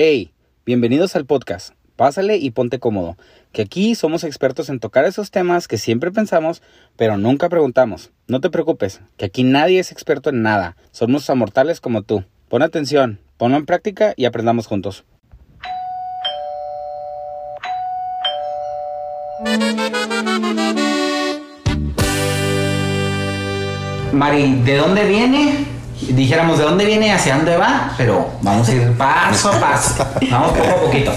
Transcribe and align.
Hey, 0.00 0.30
bienvenidos 0.64 1.16
al 1.16 1.26
podcast. 1.26 1.74
Pásale 1.96 2.36
y 2.36 2.52
ponte 2.52 2.78
cómodo, 2.78 3.16
que 3.50 3.62
aquí 3.62 3.96
somos 3.96 4.22
expertos 4.22 4.68
en 4.68 4.78
tocar 4.78 5.04
esos 5.04 5.32
temas 5.32 5.66
que 5.66 5.76
siempre 5.76 6.12
pensamos, 6.12 6.62
pero 6.94 7.16
nunca 7.16 7.48
preguntamos. 7.48 8.12
No 8.28 8.40
te 8.40 8.48
preocupes, 8.48 9.00
que 9.16 9.24
aquí 9.24 9.42
nadie 9.42 9.80
es 9.80 9.90
experto 9.90 10.30
en 10.30 10.40
nada. 10.42 10.76
Somos 10.92 11.28
amortales 11.30 11.80
como 11.80 12.02
tú. 12.02 12.22
Pon 12.48 12.62
atención, 12.62 13.18
ponlo 13.38 13.56
en 13.56 13.66
práctica 13.66 14.14
y 14.16 14.26
aprendamos 14.26 14.68
juntos. 14.68 15.04
Mari, 24.12 24.62
¿de 24.62 24.76
dónde 24.76 25.08
viene? 25.08 25.77
Dijéramos, 26.00 26.58
¿de 26.58 26.64
dónde 26.64 26.84
viene 26.84 27.12
hacia 27.12 27.36
dónde 27.36 27.56
va? 27.56 27.92
Pero 27.98 28.28
vamos 28.42 28.68
a 28.68 28.72
ir 28.72 28.92
paso 28.96 29.50
a 29.50 29.60
paso. 29.60 30.06
Vamos 30.30 30.52
poco 30.52 30.68
a 30.68 30.80
poquito. 30.84 31.12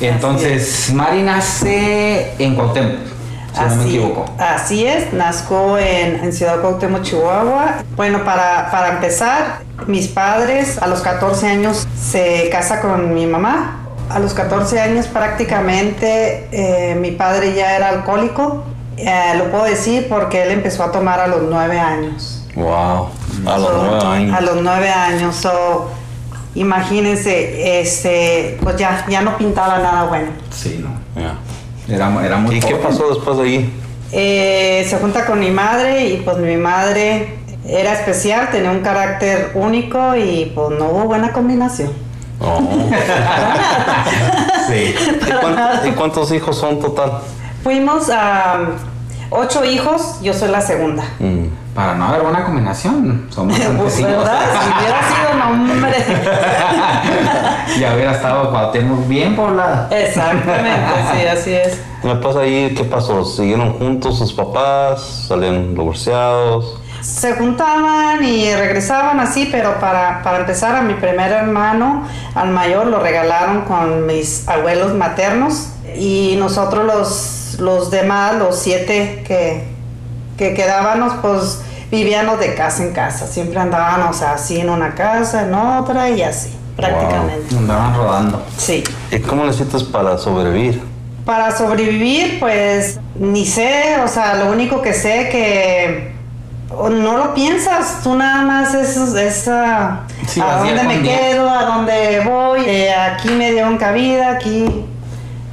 Entonces, 0.00 0.90
Mari 0.94 1.22
nace 1.22 2.32
en 2.38 2.54
Cuauhtémoc, 2.54 2.94
si 3.52 3.60
no 3.60 3.76
me 3.76 3.84
equivoco. 3.84 4.24
Así 4.38 4.86
es, 4.86 5.12
nazco 5.12 5.76
en, 5.78 6.24
en 6.24 6.32
Ciudad 6.32 6.60
Cuauhtémoc, 6.60 7.02
Chihuahua. 7.02 7.82
Bueno, 7.96 8.24
para, 8.24 8.70
para 8.70 8.90
empezar, 8.90 9.62
mis 9.86 10.08
padres 10.08 10.78
a 10.78 10.86
los 10.86 11.00
14 11.00 11.48
años 11.48 11.86
se 12.00 12.48
casa 12.50 12.80
con 12.80 13.12
mi 13.12 13.26
mamá. 13.26 13.76
A 14.10 14.18
los 14.18 14.34
14 14.34 14.80
años 14.80 15.06
prácticamente 15.06 16.48
eh, 16.50 16.94
mi 16.96 17.12
padre 17.12 17.54
ya 17.54 17.76
era 17.76 17.88
alcohólico. 17.88 18.64
Eh, 18.96 19.34
lo 19.38 19.50
puedo 19.50 19.64
decir 19.64 20.06
porque 20.08 20.42
él 20.42 20.50
empezó 20.50 20.84
a 20.84 20.92
tomar 20.92 21.20
a 21.20 21.26
los 21.26 21.42
9 21.42 21.78
años. 21.78 22.44
Wow, 22.56 23.08
a 23.46 23.58
los 23.58 23.68
So, 23.68 23.82
nueve 23.82 24.06
años. 24.06 24.36
A 24.36 24.40
los 24.40 24.56
9 24.62 24.90
años. 24.90 25.36
So, 25.36 25.90
imagínense, 26.54 27.80
este, 27.80 28.58
pues 28.62 28.76
ya, 28.76 29.04
ya 29.08 29.22
no 29.22 29.36
pintaba 29.36 29.78
nada 29.78 30.04
bueno. 30.04 30.30
Sí, 30.50 30.82
no. 30.82 30.90
Ya. 31.20 31.34
Era, 31.94 32.24
era 32.24 32.36
muy 32.38 32.56
¿Y 32.56 32.60
qué 32.60 32.76
pasó 32.76 33.08
después 33.14 33.36
de 33.38 33.42
ahí? 33.42 33.72
Eh, 34.12 34.86
se 34.88 34.96
junta 34.98 35.24
con 35.26 35.38
mi 35.40 35.50
madre 35.50 36.06
y 36.08 36.16
pues 36.18 36.36
mi 36.38 36.56
madre 36.56 37.38
era 37.66 37.92
especial, 37.92 38.48
tenía 38.50 38.70
un 38.70 38.80
carácter 38.80 39.52
único 39.54 40.16
y 40.16 40.50
pues 40.54 40.78
no 40.78 40.86
hubo 40.86 41.04
buena 41.04 41.32
combinación. 41.32 41.92
Oh. 42.40 42.60
Sí. 44.68 44.94
¿Y, 45.26 45.30
cuán- 45.40 45.80
y 45.88 45.90
cuántos 45.92 46.30
hijos 46.32 46.56
son 46.56 46.78
total? 46.80 47.18
Fuimos 47.64 48.08
a 48.10 48.60
ocho 49.30 49.64
hijos, 49.64 50.20
yo 50.22 50.32
soy 50.32 50.48
la 50.50 50.60
segunda. 50.60 51.02
Mm. 51.18 51.46
Para 51.80 51.94
no 51.94 52.08
haber 52.08 52.20
buena 52.20 52.44
combinación, 52.44 53.26
somos 53.30 53.56
Pues, 53.56 53.66
campesinos. 53.66 54.18
¿verdad? 54.18 54.40
Si 54.52 54.68
hubiera 54.78 55.00
sido 55.02 55.30
un 55.34 55.70
hombre. 55.70 55.96
ya 57.80 57.94
hubiera 57.94 58.12
estado 58.12 58.50
Cuauhtémoc 58.50 59.08
bien 59.08 59.34
poblada. 59.34 59.88
Exactamente, 59.90 60.92
sí, 61.14 61.26
así 61.26 61.52
es. 61.54 61.80
¿Me 62.02 62.16
pasa 62.16 62.40
ahí 62.40 62.74
qué 62.76 62.84
pasó? 62.84 63.24
¿Siguieron 63.24 63.78
juntos 63.78 64.18
sus 64.18 64.30
papás? 64.34 65.24
¿Salieron 65.26 65.74
divorciados? 65.74 66.82
Se 67.00 67.32
juntaban 67.32 68.22
y 68.24 68.54
regresaban 68.54 69.18
así, 69.18 69.48
pero 69.50 69.80
para, 69.80 70.22
para 70.22 70.40
empezar 70.40 70.76
a 70.76 70.82
mi 70.82 70.92
primer 70.92 71.32
hermano, 71.32 72.06
al 72.34 72.50
mayor, 72.50 72.88
lo 72.88 73.00
regalaron 73.00 73.62
con 73.62 74.04
mis 74.06 74.46
abuelos 74.46 74.92
maternos 74.92 75.68
y 75.96 76.36
nosotros 76.38 76.84
los, 76.84 77.58
los 77.58 77.90
demás, 77.90 78.34
los 78.34 78.58
siete 78.58 79.24
que, 79.26 79.64
que 80.36 80.52
quedábamos, 80.52 81.14
pues 81.22 81.62
vivíamos 81.90 82.38
de 82.40 82.54
casa 82.54 82.82
en 82.82 82.92
casa. 82.92 83.26
Siempre 83.26 83.58
andábamos 83.58 84.22
así 84.22 84.60
en 84.60 84.70
una 84.70 84.94
casa, 84.94 85.42
en 85.42 85.54
otra 85.54 86.10
y 86.10 86.22
así, 86.22 86.50
prácticamente. 86.76 87.54
Andaban 87.56 87.94
rodando. 87.94 88.42
Sí. 88.56 88.84
¿Y 89.10 89.18
cómo 89.20 89.44
necesitas 89.44 89.82
para 89.82 90.16
sobrevivir? 90.18 90.82
Para 91.24 91.56
sobrevivir, 91.56 92.40
pues 92.40 92.98
ni 93.18 93.44
sé, 93.44 93.96
o 94.02 94.08
sea, 94.08 94.34
lo 94.36 94.50
único 94.50 94.80
que 94.80 94.94
sé 94.94 95.28
que 95.30 96.12
no 96.70 97.18
lo 97.18 97.34
piensas, 97.34 98.00
tú 98.02 98.14
nada 98.14 98.42
más 98.42 98.74
es, 98.74 98.96
es 98.96 99.48
ah, 99.48 100.02
Sí, 100.26 100.40
a 100.40 100.58
dónde 100.58 100.82
me 100.84 100.98
día. 100.98 101.18
quedo, 101.18 101.50
a 101.50 101.64
dónde 101.64 102.22
voy, 102.24 102.62
eh, 102.64 102.94
aquí 102.94 103.28
me 103.30 103.50
dieron 103.50 103.76
cabida, 103.76 104.30
aquí 104.30 104.66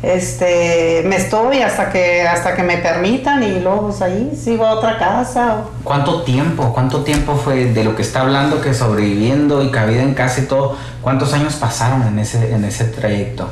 este 0.03 1.01
me 1.05 1.15
estoy 1.15 1.61
hasta 1.61 1.89
que 1.89 2.21
hasta 2.27 2.55
que 2.55 2.61
me 2.63 2.77
permitan 2.77 3.41
y 3.41 3.59
luego 3.59 3.87
pues 3.89 4.01
ahí 4.01 4.31
sigo 4.41 4.65
a 4.65 4.73
otra 4.73 4.97
casa. 4.99 5.61
¿Cuánto 5.83 6.21
tiempo? 6.21 6.71
¿Cuánto 6.73 7.03
tiempo 7.03 7.35
fue 7.35 7.65
de 7.65 7.83
lo 7.83 7.95
que 7.95 8.03
está 8.03 8.21
hablando 8.21 8.61
que 8.61 8.73
sobreviviendo 8.73 9.63
y 9.63 9.71
cabida 9.71 10.03
en 10.03 10.13
casa 10.13 10.41
y 10.41 10.43
todo? 10.45 10.75
¿Cuántos 11.01 11.33
años 11.33 11.55
pasaron 11.55 12.03
en 12.07 12.19
ese, 12.19 12.53
en 12.53 12.63
ese 12.63 12.85
trayecto? 12.85 13.49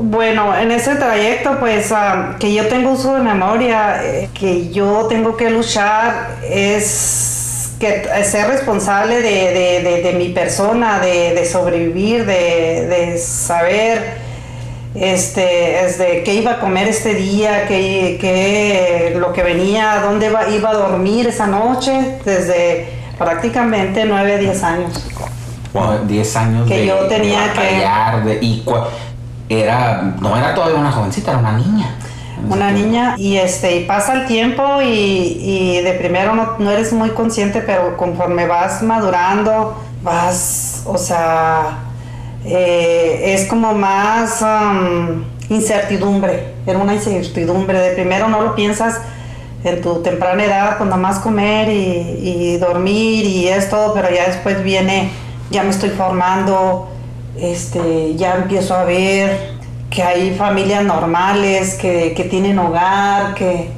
Bueno, 0.00 0.56
en 0.58 0.72
ese 0.72 0.96
trayecto, 0.96 1.60
pues 1.60 1.92
ah, 1.92 2.34
que 2.40 2.52
yo 2.52 2.66
tengo 2.66 2.90
uso 2.90 3.14
de 3.14 3.20
memoria, 3.22 4.02
eh, 4.04 4.28
que 4.34 4.70
yo 4.70 5.06
tengo 5.08 5.36
que 5.36 5.48
luchar 5.50 6.38
es 6.42 7.70
que 7.78 8.02
ser 8.24 8.48
responsable 8.48 9.22
de, 9.22 9.52
de- 9.52 9.82
de- 9.82 10.02
de 10.02 10.12
mi 10.14 10.30
persona, 10.30 10.98
de, 10.98 11.44
sobrevivir, 11.46 12.26
de 12.26 13.16
saber 13.18 14.25
este, 15.00 15.84
es 15.84 15.98
de 15.98 16.22
qué 16.24 16.34
iba 16.34 16.52
a 16.52 16.60
comer 16.60 16.88
este 16.88 17.14
día, 17.14 17.66
qué, 17.66 18.18
qué- 18.20 19.14
lo 19.18 19.32
que 19.32 19.42
venía, 19.42 20.00
dónde 20.02 20.26
iba, 20.26 20.48
iba 20.48 20.70
a 20.70 20.74
dormir 20.74 21.26
esa 21.26 21.46
noche, 21.46 22.18
desde 22.24 22.88
prácticamente 23.18 24.04
9 24.06 24.38
10 24.38 24.62
años. 24.62 25.06
Wow, 25.72 26.06
10 26.06 26.36
años 26.36 26.66
Que 26.68 26.78
de, 26.78 26.86
yo 26.86 26.96
tenía 27.08 27.40
de 27.48 27.52
que- 27.52 28.24
de- 28.24 28.38
y 28.40 28.62
cua- 28.64 28.86
era, 29.48 30.14
no 30.20 30.36
era 30.36 30.54
todavía 30.54 30.78
una 30.78 30.90
jovencita, 30.92 31.30
era 31.32 31.40
una 31.40 31.52
niña. 31.52 31.94
una 32.50 32.70
niña 32.70 33.14
y 33.18 33.36
este 33.38 33.76
y 33.76 33.84
pasa 33.86 34.12
el 34.14 34.26
tiempo 34.26 34.80
y, 34.82 34.86
y 34.88 35.80
de 35.82 35.92
primero 35.94 36.34
no, 36.34 36.56
no 36.58 36.70
eres 36.70 36.92
muy 36.92 37.10
consciente 37.10 37.60
pero 37.62 37.96
conforme 37.96 38.46
vas 38.46 38.82
madurando 38.82 39.82
vas 40.02 40.82
o 40.84 40.98
sea 40.98 41.78
eh, 42.46 43.34
es 43.34 43.46
como 43.46 43.74
más 43.74 44.42
am, 44.42 45.24
incertidumbre 45.48 46.54
era 46.66 46.78
una 46.78 46.94
incertidumbre 46.94 47.78
de 47.78 47.90
primero 47.94 48.28
no 48.28 48.40
lo 48.40 48.54
piensas 48.54 49.00
en 49.64 49.80
tu 49.80 50.02
temprana 50.02 50.44
edad 50.44 50.78
nada 50.80 50.96
más 50.96 51.18
comer 51.18 51.68
y, 51.68 52.20
y 52.22 52.56
dormir 52.58 53.24
y 53.24 53.48
es 53.48 53.68
todo 53.68 53.94
pero 53.94 54.08
ya 54.10 54.26
después 54.26 54.62
viene 54.62 55.10
ya 55.50 55.62
me 55.62 55.70
estoy 55.70 55.90
formando 55.90 56.88
este 57.38 58.14
ya 58.16 58.36
empiezo 58.36 58.74
a 58.74 58.84
ver 58.84 59.56
que 59.90 60.02
hay 60.02 60.34
familias 60.34 60.84
normales, 60.84 61.74
que, 61.74 62.12
que 62.14 62.24
tienen 62.24 62.58
hogar, 62.58 63.34
que... 63.34 63.70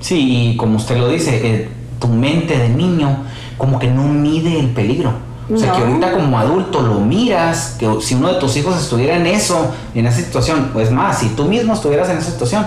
Sí, 0.00 0.52
y 0.52 0.56
como 0.56 0.76
usted 0.76 0.96
lo 0.96 1.08
dice, 1.08 1.40
eh, 1.42 1.68
tu 2.00 2.08
mente 2.08 2.56
de 2.56 2.68
niño 2.68 3.24
como 3.58 3.78
que 3.78 3.88
no 3.88 4.04
mide 4.04 4.58
el 4.58 4.68
peligro. 4.68 5.12
O 5.52 5.56
sea, 5.56 5.68
No. 5.72 5.76
que 5.76 5.82
ahorita 5.84 6.12
como 6.12 6.38
adulto 6.38 6.82
lo 6.82 7.00
miras, 7.00 7.76
que 7.78 7.88
si 8.00 8.14
uno 8.14 8.28
de 8.32 8.38
tus 8.40 8.56
hijos 8.56 8.80
estuviera 8.80 9.16
en 9.16 9.26
eso, 9.26 9.70
en 9.94 10.06
esa 10.06 10.18
situación, 10.18 10.70
pues 10.72 10.90
más, 10.90 11.18
si 11.18 11.28
tú 11.30 11.44
mismo 11.44 11.74
estuvieras 11.74 12.08
en 12.10 12.18
esa 12.18 12.30
situación, 12.30 12.64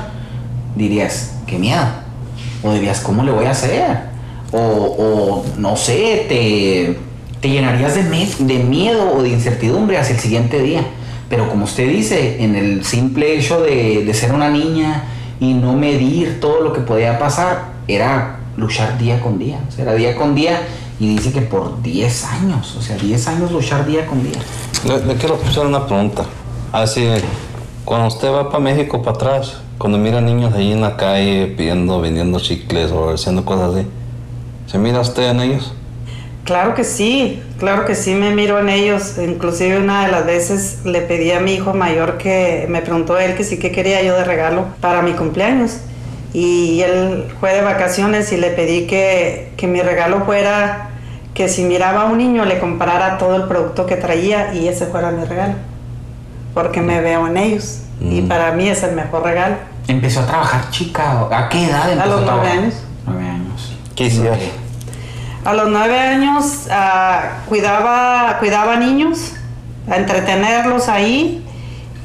dirías, 0.75 1.33
qué 1.47 1.57
miedo. 1.57 1.83
O 2.63 2.73
dirías, 2.73 2.99
¿cómo 2.99 3.23
le 3.23 3.31
voy 3.31 3.45
a 3.45 3.51
hacer? 3.51 3.97
O, 4.51 4.57
o 4.59 5.45
no 5.57 5.75
sé, 5.77 6.25
te, 6.27 6.97
te 7.41 7.49
llenarías 7.49 7.95
de, 7.95 8.03
me- 8.03 8.27
de 8.39 8.63
miedo 8.63 9.13
o 9.15 9.21
de 9.23 9.29
incertidumbre 9.29 9.97
hacia 9.97 10.15
el 10.15 10.21
siguiente 10.21 10.59
día. 10.61 10.81
Pero 11.29 11.49
como 11.49 11.65
usted 11.65 11.87
dice, 11.89 12.43
en 12.43 12.55
el 12.55 12.83
simple 12.85 13.37
hecho 13.37 13.61
de, 13.61 14.03
de 14.05 14.13
ser 14.13 14.31
una 14.33 14.49
niña 14.49 15.03
y 15.39 15.53
no 15.53 15.73
medir 15.73 16.39
todo 16.39 16.61
lo 16.61 16.73
que 16.73 16.81
podía 16.81 17.17
pasar, 17.19 17.73
era 17.87 18.37
luchar 18.57 18.97
día 18.97 19.19
con 19.19 19.37
día. 19.39 19.59
O 19.67 19.71
sea, 19.71 19.83
era 19.85 19.93
día 19.93 20.15
con 20.15 20.35
día 20.35 20.59
y 20.99 21.15
dice 21.15 21.31
que 21.31 21.41
por 21.41 21.81
10 21.81 22.23
años, 22.25 22.75
o 22.77 22.81
sea, 22.81 22.97
10 22.97 23.27
años 23.27 23.51
luchar 23.51 23.85
día 23.85 24.05
con 24.05 24.23
día. 24.23 24.39
Le, 24.87 25.05
le 25.05 25.15
quiero 25.15 25.39
hacer 25.47 25.65
una 25.65 25.85
pregunta. 25.85 26.25
Así, 26.71 27.07
cuando 27.83 28.07
usted 28.07 28.29
va 28.31 28.49
para 28.49 28.59
México, 28.59 29.01
para 29.01 29.15
atrás, 29.15 29.61
cuando 29.77 29.97
mira 29.97 30.21
niños 30.21 30.53
ahí 30.53 30.71
en 30.71 30.81
la 30.81 30.97
calle 30.97 31.47
pidiendo, 31.47 31.99
vendiendo 31.99 32.39
chicles 32.39 32.91
o 32.91 33.11
haciendo 33.13 33.43
cosas 33.45 33.75
así, 33.75 33.87
¿se 34.67 34.77
mira 34.77 35.01
usted 35.01 35.29
en 35.29 35.41
ellos? 35.41 35.73
Claro 36.45 36.75
que 36.75 36.83
sí, 36.83 37.41
claro 37.57 37.85
que 37.85 37.95
sí 37.95 38.13
me 38.13 38.33
miro 38.33 38.59
en 38.59 38.69
ellos. 38.69 39.17
Inclusive 39.17 39.79
una 39.79 40.05
de 40.05 40.11
las 40.11 40.25
veces 40.25 40.79
le 40.85 41.01
pedí 41.01 41.31
a 41.31 41.39
mi 41.39 41.55
hijo 41.55 41.73
mayor 41.73 42.17
que 42.17 42.67
me 42.69 42.81
preguntó 42.81 43.17
él 43.17 43.35
que 43.35 43.43
sí 43.43 43.57
que 43.57 43.71
quería 43.71 44.03
yo 44.03 44.15
de 44.15 44.23
regalo 44.23 44.65
para 44.79 45.01
mi 45.01 45.13
cumpleaños. 45.13 45.77
Y 46.37 46.81
él 46.81 47.33
fue 47.39 47.53
de 47.53 47.61
vacaciones 47.61 48.33
y 48.33 48.37
le 48.37 48.49
pedí 48.49 48.87
que, 48.87 49.53
que 49.55 49.67
mi 49.67 49.81
regalo 49.81 50.25
fuera 50.25 50.89
que 51.33 51.47
si 51.47 51.63
miraba 51.63 52.01
a 52.01 52.05
un 52.07 52.17
niño 52.17 52.43
le 52.43 52.59
comprara 52.59 53.17
todo 53.17 53.37
el 53.37 53.43
producto 53.43 53.85
que 53.85 53.95
traía 53.95 54.53
y 54.53 54.67
ese 54.67 54.87
fuera 54.87 55.11
mi 55.11 55.23
regalo. 55.23 55.53
Porque 56.53 56.81
me 56.81 56.99
veo 56.99 57.25
en 57.27 57.37
ellos. 57.37 57.83
Y 58.01 58.21
Mm. 58.21 58.27
para 58.27 58.51
mí 58.51 58.67
es 58.67 58.83
el 58.83 58.95
mejor 58.95 59.23
regalo. 59.23 59.55
Empezó 59.87 60.19
a 60.21 60.25
trabajar 60.27 60.69
chica, 60.71 61.25
¿a 61.31 61.47
qué 61.47 61.67
edad 61.69 61.89
empezó 61.89 62.09
los 62.17 62.25
nueve 62.25 62.49
años. 62.49 62.73
Nueve 63.05 63.29
años. 63.29 63.73
¿Qué? 63.95 64.07
Ok. 64.29 65.47
A 65.47 65.53
los 65.53 65.69
nueve 65.69 65.97
años 65.97 66.67
ah, 66.69 67.37
cuidaba, 67.47 68.37
cuidaba 68.39 68.75
niños 68.75 69.31
a 69.89 69.95
entretenerlos 69.95 70.89
ahí 70.89 71.44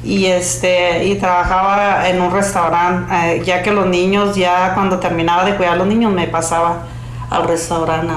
y 0.03 0.25
este 0.25 1.05
y 1.05 1.15
trabajaba 1.15 2.09
en 2.09 2.21
un 2.21 2.31
restaurante 2.31 3.13
eh, 3.13 3.43
ya 3.45 3.61
que 3.61 3.71
los 3.71 3.85
niños 3.85 4.35
ya 4.35 4.73
cuando 4.73 4.97
terminaba 4.99 5.45
de 5.45 5.55
cuidar 5.55 5.73
a 5.73 5.75
los 5.77 5.87
niños 5.87 6.11
me 6.11 6.27
pasaba 6.27 6.83
al 7.29 7.47
restaurante 7.47 8.11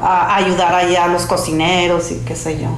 a, 0.00 0.06
a 0.06 0.36
ayudar 0.36 0.74
allá 0.74 1.04
a 1.04 1.08
los 1.08 1.26
cocineros 1.26 2.12
y 2.12 2.18
qué 2.24 2.36
sé 2.36 2.60
yo 2.60 2.68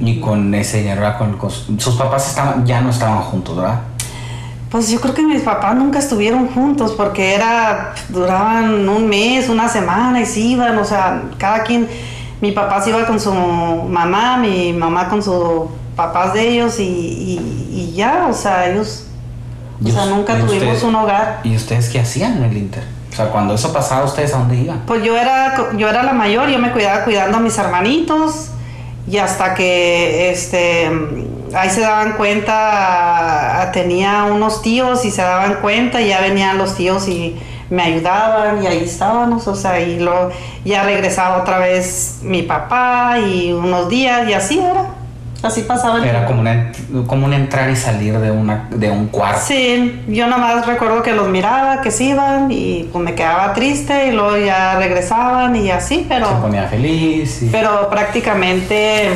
Y 0.00 0.20
con 0.20 0.54
ese 0.54 0.78
dinero. 0.82 1.02
Con, 1.18 1.36
con- 1.36 1.50
sus 1.50 1.96
papás 1.96 2.28
estaban, 2.28 2.64
ya 2.64 2.80
no 2.80 2.90
estaban 2.90 3.18
juntos, 3.22 3.56
¿verdad? 3.56 3.80
Pues 4.70 4.90
yo 4.90 5.00
creo 5.00 5.14
que 5.14 5.22
mis 5.22 5.42
papás 5.42 5.74
nunca 5.74 5.98
estuvieron 5.98 6.46
juntos 6.48 6.92
porque 6.92 7.34
era, 7.34 7.94
duraban 8.10 8.88
un 8.88 9.08
mes, 9.08 9.48
una 9.48 9.66
semana 9.68 10.20
y 10.20 10.26
se 10.26 10.40
iban, 10.40 10.78
o 10.78 10.84
sea, 10.84 11.22
cada 11.38 11.62
quien, 11.64 11.88
mi 12.40 12.52
papá 12.52 12.80
se 12.82 12.90
iba 12.90 13.04
con 13.06 13.18
su 13.18 13.32
mamá, 13.32 14.36
mi 14.36 14.72
mamá 14.74 15.08
con 15.08 15.22
sus 15.22 15.64
papás 15.98 16.32
de 16.32 16.48
ellos 16.48 16.78
y, 16.80 16.84
y- 16.84 17.68
y 17.74 17.92
ya, 17.94 18.28
o 18.30 18.32
sea, 18.32 18.70
ellos, 18.70 19.04
o 19.84 19.88
sea, 19.90 20.06
nunca 20.06 20.34
tuvimos 20.46 20.82
un 20.84 20.94
hogar. 20.94 21.40
¿Y 21.44 21.54
ustedes 21.56 21.88
qué 21.90 22.00
hacían 22.00 22.38
en 22.38 22.44
el 22.44 22.56
Inter? 22.56 22.84
O 23.12 23.16
sea, 23.16 23.26
cuando 23.30 23.54
eso 23.54 23.72
pasaba, 23.72 24.04
¿ustedes 24.04 24.32
a 24.32 24.38
dónde 24.38 24.56
iban? 24.56 24.82
Pues 24.86 25.02
yo 25.02 25.16
era, 25.16 25.72
yo 25.76 25.88
era 25.88 26.02
la 26.04 26.12
mayor, 26.12 26.48
yo 26.48 26.58
me 26.58 26.70
cuidaba 26.72 27.04
cuidando 27.04 27.36
a 27.38 27.40
mis 27.40 27.58
hermanitos 27.58 28.48
y 29.10 29.18
hasta 29.18 29.54
que 29.54 30.30
este 30.30 30.88
ahí 31.54 31.70
se 31.70 31.80
daban 31.80 32.12
cuenta, 32.72 33.70
tenía 33.72 34.24
unos 34.24 34.62
tíos 34.62 35.04
y 35.04 35.10
se 35.10 35.22
daban 35.22 35.54
cuenta 35.60 36.00
y 36.00 36.08
ya 36.08 36.20
venían 36.20 36.58
los 36.58 36.74
tíos 36.76 37.08
y 37.08 37.36
me 37.70 37.82
ayudaban 37.82 38.62
y 38.62 38.66
ahí 38.66 38.84
estábamos, 38.84 39.46
o 39.48 39.54
sea, 39.54 39.80
y 39.80 39.98
luego 39.98 40.30
ya 40.64 40.82
regresaba 40.84 41.38
otra 41.38 41.58
vez 41.58 42.18
mi 42.22 42.42
papá 42.42 43.18
y 43.18 43.52
unos 43.52 43.88
días 43.88 44.28
y 44.28 44.32
así 44.32 44.58
era, 44.58 44.86
así 45.42 45.62
pasaba 45.62 45.98
el 45.98 46.04
Era 46.04 46.26
como, 46.26 46.40
una, 46.40 46.72
como 47.06 47.26
un 47.26 47.32
entrar 47.32 47.70
y 47.70 47.76
salir 47.76 48.18
de, 48.18 48.30
una, 48.30 48.68
de 48.70 48.90
un 48.90 49.06
cuarto. 49.06 49.40
Sí, 49.46 50.02
yo 50.08 50.26
nada 50.26 50.38
más 50.54 50.66
recuerdo 50.66 51.02
que 51.02 51.12
los 51.12 51.28
miraba, 51.28 51.80
que 51.80 51.90
se 51.90 52.04
iban 52.04 52.50
y 52.50 52.88
pues 52.92 53.04
me 53.04 53.14
quedaba 53.14 53.52
triste 53.52 54.08
y 54.08 54.12
luego 54.12 54.36
ya 54.36 54.76
regresaban 54.78 55.54
y 55.56 55.70
así, 55.70 56.04
pero... 56.08 56.26
Se 56.28 56.34
ponía 56.36 56.64
feliz. 56.68 57.42
y- 57.42 57.46
Pero 57.50 57.88
prácticamente 57.88 59.10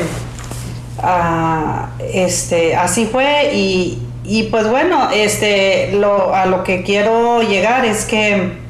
ah, 1.02 1.88
este, 2.12 2.76
así 2.76 3.06
fue 3.06 3.50
y, 3.54 4.02
y, 4.24 4.44
pues 4.44 4.69
bueno, 4.69 5.08
este, 5.12 5.92
lo, 5.94 6.34
a 6.34 6.46
lo 6.46 6.62
que 6.62 6.82
quiero 6.82 7.42
llegar 7.42 7.84
es 7.84 8.04
que 8.04 8.60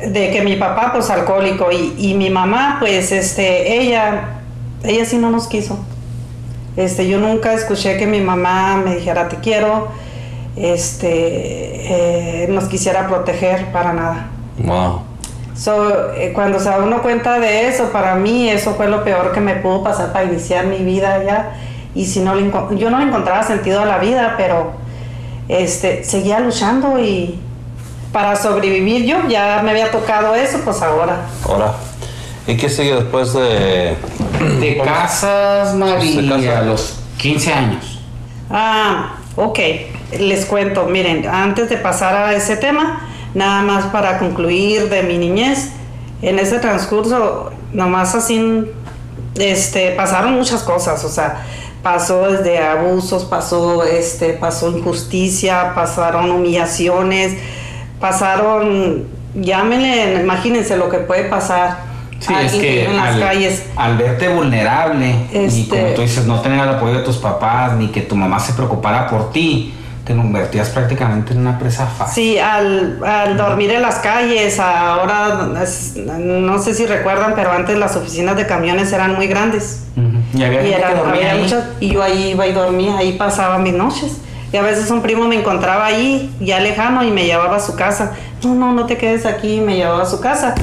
de 0.00 0.30
que 0.32 0.40
mi 0.42 0.56
papá 0.56 0.90
pues 0.92 1.10
alcohólico 1.10 1.70
y, 1.70 1.94
y 1.96 2.14
mi 2.14 2.28
mamá 2.30 2.78
pues 2.80 3.12
este, 3.12 3.78
ella, 3.80 4.30
ella 4.82 5.04
sí 5.04 5.16
no 5.16 5.30
nos 5.30 5.46
quiso. 5.46 5.78
Este, 6.76 7.08
yo 7.08 7.18
nunca 7.18 7.52
escuché 7.52 7.98
que 7.98 8.06
mi 8.06 8.20
mamá 8.20 8.76
me 8.76 8.96
dijera 8.96 9.28
te 9.28 9.36
quiero, 9.36 9.88
este, 10.56 12.44
eh, 12.44 12.46
nos 12.48 12.64
quisiera 12.64 13.06
proteger 13.08 13.66
para 13.72 13.92
nada. 13.92 14.26
Wow. 14.58 15.02
So, 15.54 16.14
eh, 16.14 16.32
cuando 16.32 16.58
se 16.58 16.70
da 16.70 16.78
uno 16.78 17.02
cuenta 17.02 17.38
de 17.38 17.68
eso, 17.68 17.90
para 17.92 18.14
mí 18.14 18.48
eso 18.48 18.74
fue 18.74 18.88
lo 18.88 19.04
peor 19.04 19.32
que 19.32 19.40
me 19.40 19.56
pudo 19.56 19.82
pasar 19.82 20.12
para 20.12 20.24
iniciar 20.24 20.66
mi 20.66 20.78
vida 20.78 21.22
ya. 21.22 21.52
Y 21.94 22.06
si 22.06 22.20
no 22.20 22.34
le 22.34 22.50
yo 22.78 22.90
no 22.90 22.98
le 22.98 23.04
encontraba 23.04 23.42
sentido 23.42 23.82
a 23.82 23.84
la 23.84 23.98
vida, 23.98 24.34
pero 24.38 24.72
este, 25.48 26.04
seguía 26.04 26.40
luchando 26.40 26.98
y 26.98 27.38
para 28.12 28.36
sobrevivir 28.36 29.04
yo, 29.04 29.28
ya 29.28 29.60
me 29.62 29.72
había 29.72 29.90
tocado 29.90 30.34
eso, 30.34 30.58
pues 30.64 30.80
ahora. 30.80 31.16
Ahora, 31.46 31.74
¿y 32.46 32.56
qué 32.56 32.68
sigue 32.68 32.94
después 32.94 33.34
de...? 33.34 33.96
Te 34.60 34.78
casas, 34.78 35.74
María, 35.74 36.20
Se 36.20 36.28
casa. 36.28 36.58
a 36.58 36.62
los 36.62 36.98
15 37.18 37.52
años. 37.52 38.00
Ah, 38.50 39.14
ok, 39.36 39.58
les 40.18 40.44
cuento, 40.46 40.86
miren, 40.86 41.26
antes 41.26 41.68
de 41.70 41.76
pasar 41.76 42.14
a 42.14 42.34
ese 42.34 42.56
tema, 42.56 43.08
nada 43.34 43.62
más 43.62 43.86
para 43.86 44.18
concluir 44.18 44.88
de 44.88 45.02
mi 45.02 45.18
niñez, 45.18 45.70
en 46.20 46.38
ese 46.38 46.58
transcurso, 46.58 47.50
nomás 47.72 48.14
así, 48.14 48.66
este, 49.36 49.92
pasaron 49.92 50.34
muchas 50.34 50.62
cosas, 50.62 51.02
o 51.04 51.08
sea, 51.08 51.44
pasó 51.82 52.30
desde 52.30 52.58
abusos, 52.58 53.24
pasó, 53.24 53.84
este, 53.84 54.34
pasó 54.34 54.70
injusticia, 54.70 55.72
pasaron 55.74 56.30
humillaciones, 56.30 57.36
pasaron, 58.00 59.06
llámenle, 59.34 60.20
imagínense 60.20 60.76
lo 60.76 60.88
que 60.88 60.98
puede 60.98 61.24
pasar. 61.24 61.91
Sí, 62.26 62.32
es 62.40 62.52
que 62.52 62.84
en 62.84 62.96
las 62.96 63.14
al, 63.14 63.20
calles. 63.20 63.62
al 63.76 63.96
verte 63.96 64.28
vulnerable 64.28 65.14
y 65.32 65.36
Este- 65.36 65.68
como 65.68 65.92
tú 65.94 66.02
dices, 66.02 66.24
no 66.26 66.40
tener 66.40 66.60
el 66.62 66.68
apoyo 66.74 66.94
de 66.98 67.02
tus 67.04 67.16
papás 67.16 67.74
ni 67.76 67.88
que 67.88 68.00
tu 68.02 68.14
mamá 68.16 68.38
se 68.38 68.52
preocupara 68.52 69.08
por 69.08 69.32
ti, 69.32 69.74
te 70.04 70.14
convertías 70.16 70.68
prácticamente 70.70 71.32
en 71.32 71.40
una 71.40 71.58
presa 71.58 71.86
fácil. 71.86 72.14
Sí, 72.34 72.38
al, 72.38 72.98
al 73.04 73.36
dormir 73.36 73.70
en 73.72 73.82
las 73.82 73.96
calles, 73.96 74.58
ahora 74.60 75.48
es- 75.62 75.96
no 75.96 76.58
sé 76.60 76.74
si 76.74 76.86
recuerdan, 76.86 77.32
pero 77.36 77.52
antes 77.52 77.76
las 77.78 77.96
oficinas 77.96 78.36
de 78.36 78.46
camiones 78.46 78.92
eran 78.92 79.14
muy 79.16 79.26
grandes. 79.26 79.84
Ujú. 79.96 80.18
Y 80.38 80.44
había 80.44 80.60
Y, 80.62 80.66
gente 80.70 80.78
era- 80.78 80.88
que 80.90 80.94
dormía 80.96 81.14
había 81.14 81.32
ahí. 81.32 81.42
muchas- 81.42 81.64
y 81.80 81.88
yo 81.92 82.02
ahí 82.02 82.30
iba 82.30 82.46
y 82.46 82.52
dormía, 82.52 82.98
ahí 82.98 83.12
pasaba 83.12 83.58
mis 83.58 83.74
noches. 83.74 84.18
Y 84.52 84.56
a 84.58 84.62
veces 84.62 84.90
un 84.90 85.00
primo 85.02 85.26
me 85.28 85.36
encontraba 85.36 85.86
ahí, 85.86 86.30
ya 86.40 86.60
lejano, 86.60 87.02
y 87.04 87.10
me 87.10 87.24
llevaba 87.24 87.56
a 87.56 87.60
su 87.60 87.74
casa. 87.74 88.12
No, 88.44 88.54
no, 88.54 88.72
no 88.72 88.84
te 88.86 88.98
quedes 88.98 89.24
aquí, 89.24 89.60
me 89.60 89.76
llevaba 89.76 90.02
a 90.02 90.06
su 90.06 90.20
casa. 90.20 90.54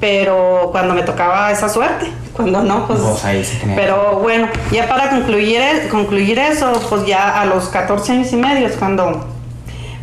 Pero 0.00 0.70
cuando 0.72 0.94
me 0.94 1.02
tocaba 1.02 1.50
esa 1.52 1.68
suerte, 1.68 2.10
cuando 2.32 2.62
no, 2.62 2.86
pues... 2.86 3.00
Pues 3.00 3.24
ahí 3.24 3.44
se 3.44 3.56
tenía. 3.58 3.76
Pero 3.76 4.18
bueno, 4.20 4.48
ya 4.72 4.88
para 4.88 5.10
concluir, 5.10 5.60
concluir 5.90 6.38
eso, 6.38 6.72
pues 6.88 7.06
ya 7.06 7.40
a 7.40 7.44
los 7.44 7.68
14 7.68 8.12
años 8.12 8.32
y 8.32 8.36
medio 8.36 8.66
es 8.66 8.76
cuando, 8.76 9.26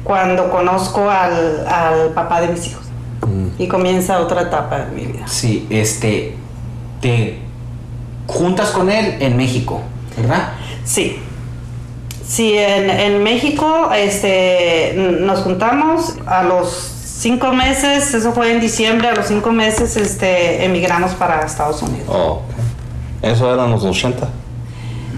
cuando 0.04 0.50
conozco 0.52 1.10
al, 1.10 1.68
al 1.68 2.10
papá 2.10 2.42
de 2.42 2.50
mis 2.50 2.68
hijos. 2.68 2.84
Y 3.58 3.68
comienza 3.68 4.20
otra 4.20 4.44
etapa 4.44 4.80
de 4.80 4.92
mi 4.92 5.06
vida. 5.12 5.28
Sí, 5.28 5.66
este, 5.70 6.36
te 7.02 7.40
juntas 8.28 8.70
con 8.70 8.90
él 8.90 9.18
en 9.20 9.36
México, 9.36 9.82
¿verdad? 10.16 10.50
Sí. 10.86 11.20
Sí, 12.26 12.56
en, 12.58 12.90
en 12.90 13.24
México 13.24 13.90
este, 13.96 14.94
nos 14.96 15.40
juntamos 15.40 16.16
a 16.26 16.44
los 16.44 16.94
cinco 17.18 17.52
meses, 17.54 18.14
eso 18.14 18.32
fue 18.32 18.52
en 18.52 18.60
diciembre, 18.60 19.10
a 19.10 19.16
los 19.16 19.28
cinco 19.28 19.52
meses 19.52 19.98
este, 19.98 20.64
emigramos 20.64 21.14
para 21.14 21.42
Estados 21.46 21.82
Unidos. 21.82 22.08
Oh. 22.10 22.42
Eso 23.22 23.52
eran 23.54 23.72
los 23.72 23.84
80. 23.84 24.28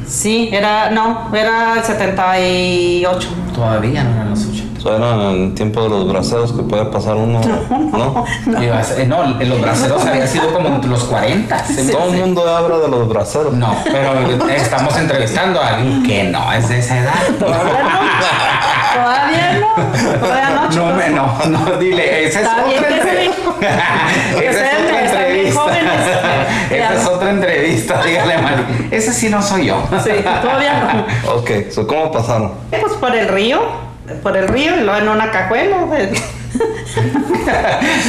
Sí, 0.08 0.50
era, 0.52 0.90
no, 0.90 1.36
era 1.36 1.76
el 1.78 1.84
78. 1.84 3.30
Todavía 3.54 4.04
no 4.04 4.14
eran 4.14 4.30
los 4.32 4.40
80. 4.40 4.49
Eso 4.80 4.96
eran 4.96 5.20
en 5.20 5.44
el 5.48 5.54
tiempo 5.56 5.84
de 5.84 5.90
los 5.90 6.08
braceros 6.08 6.54
que 6.54 6.62
puede 6.64 6.86
pasar 6.86 7.16
uno, 7.16 7.42
¿no? 7.70 8.26
Eh, 8.62 9.06
No, 9.06 9.42
en 9.42 9.50
los 9.50 9.60
braceros 9.60 10.06
había 10.06 10.26
sido 10.26 10.54
como 10.54 10.70
entre 10.70 10.90
los 10.90 11.04
40. 11.04 11.66
se 11.66 11.84
me 11.84 11.92
Todo 11.92 12.04
el 12.06 12.10
hace. 12.14 12.20
mundo 12.22 12.50
habla 12.56 12.78
de 12.78 12.88
los 12.88 13.10
braceros. 13.10 13.54
No, 13.54 13.76
pero 13.84 14.48
estamos 14.50 14.96
entrevistando 14.98 15.60
a 15.62 15.76
alguien 15.76 16.04
que 16.04 16.24
no 16.24 16.54
es 16.54 16.70
de 16.70 16.80
esa 16.80 16.98
edad. 17.00 17.14
Todavía 17.38 17.84
no. 17.84 19.02
Todavía 19.04 19.60
no. 19.60 20.20
Todavía 20.20 20.50
no, 20.50 20.62
No, 20.64 20.70
chicos. 20.70 20.96
me, 20.96 21.10
no, 21.10 21.40
no, 21.50 21.78
dile, 21.78 22.26
esa 22.28 22.40
es 22.40 22.46
Está 22.48 22.64
otra 22.66 22.90
entrevista. 22.90 23.50
Esa 24.40 24.66
es 24.66 24.74
otra 24.80 25.02
entrevista. 25.06 25.60
jóvenes. 25.62 25.92
Esa 26.70 26.78
Ya. 26.78 26.94
es 26.94 27.06
otra 27.08 27.30
entrevista, 27.32 28.02
dígale, 28.04 28.38
Mari. 28.38 28.88
Ese 28.92 29.12
sí 29.14 29.28
no 29.30 29.42
soy 29.42 29.66
yo. 29.66 29.84
Sí, 30.04 30.12
todavía 30.42 31.06
no. 31.26 31.34
Ok, 31.36 31.50
so, 31.70 31.86
¿cómo 31.86 32.10
pasaron? 32.12 32.54
Pues 32.70 32.94
por 32.94 33.14
el 33.16 33.28
río, 33.28 33.60
por 34.24 34.36
el 34.38 34.48
río 34.48 34.76
y 34.78 34.82
luego 34.84 34.98
en 35.00 35.10
una 35.10 35.32
cajuela. 35.32 35.78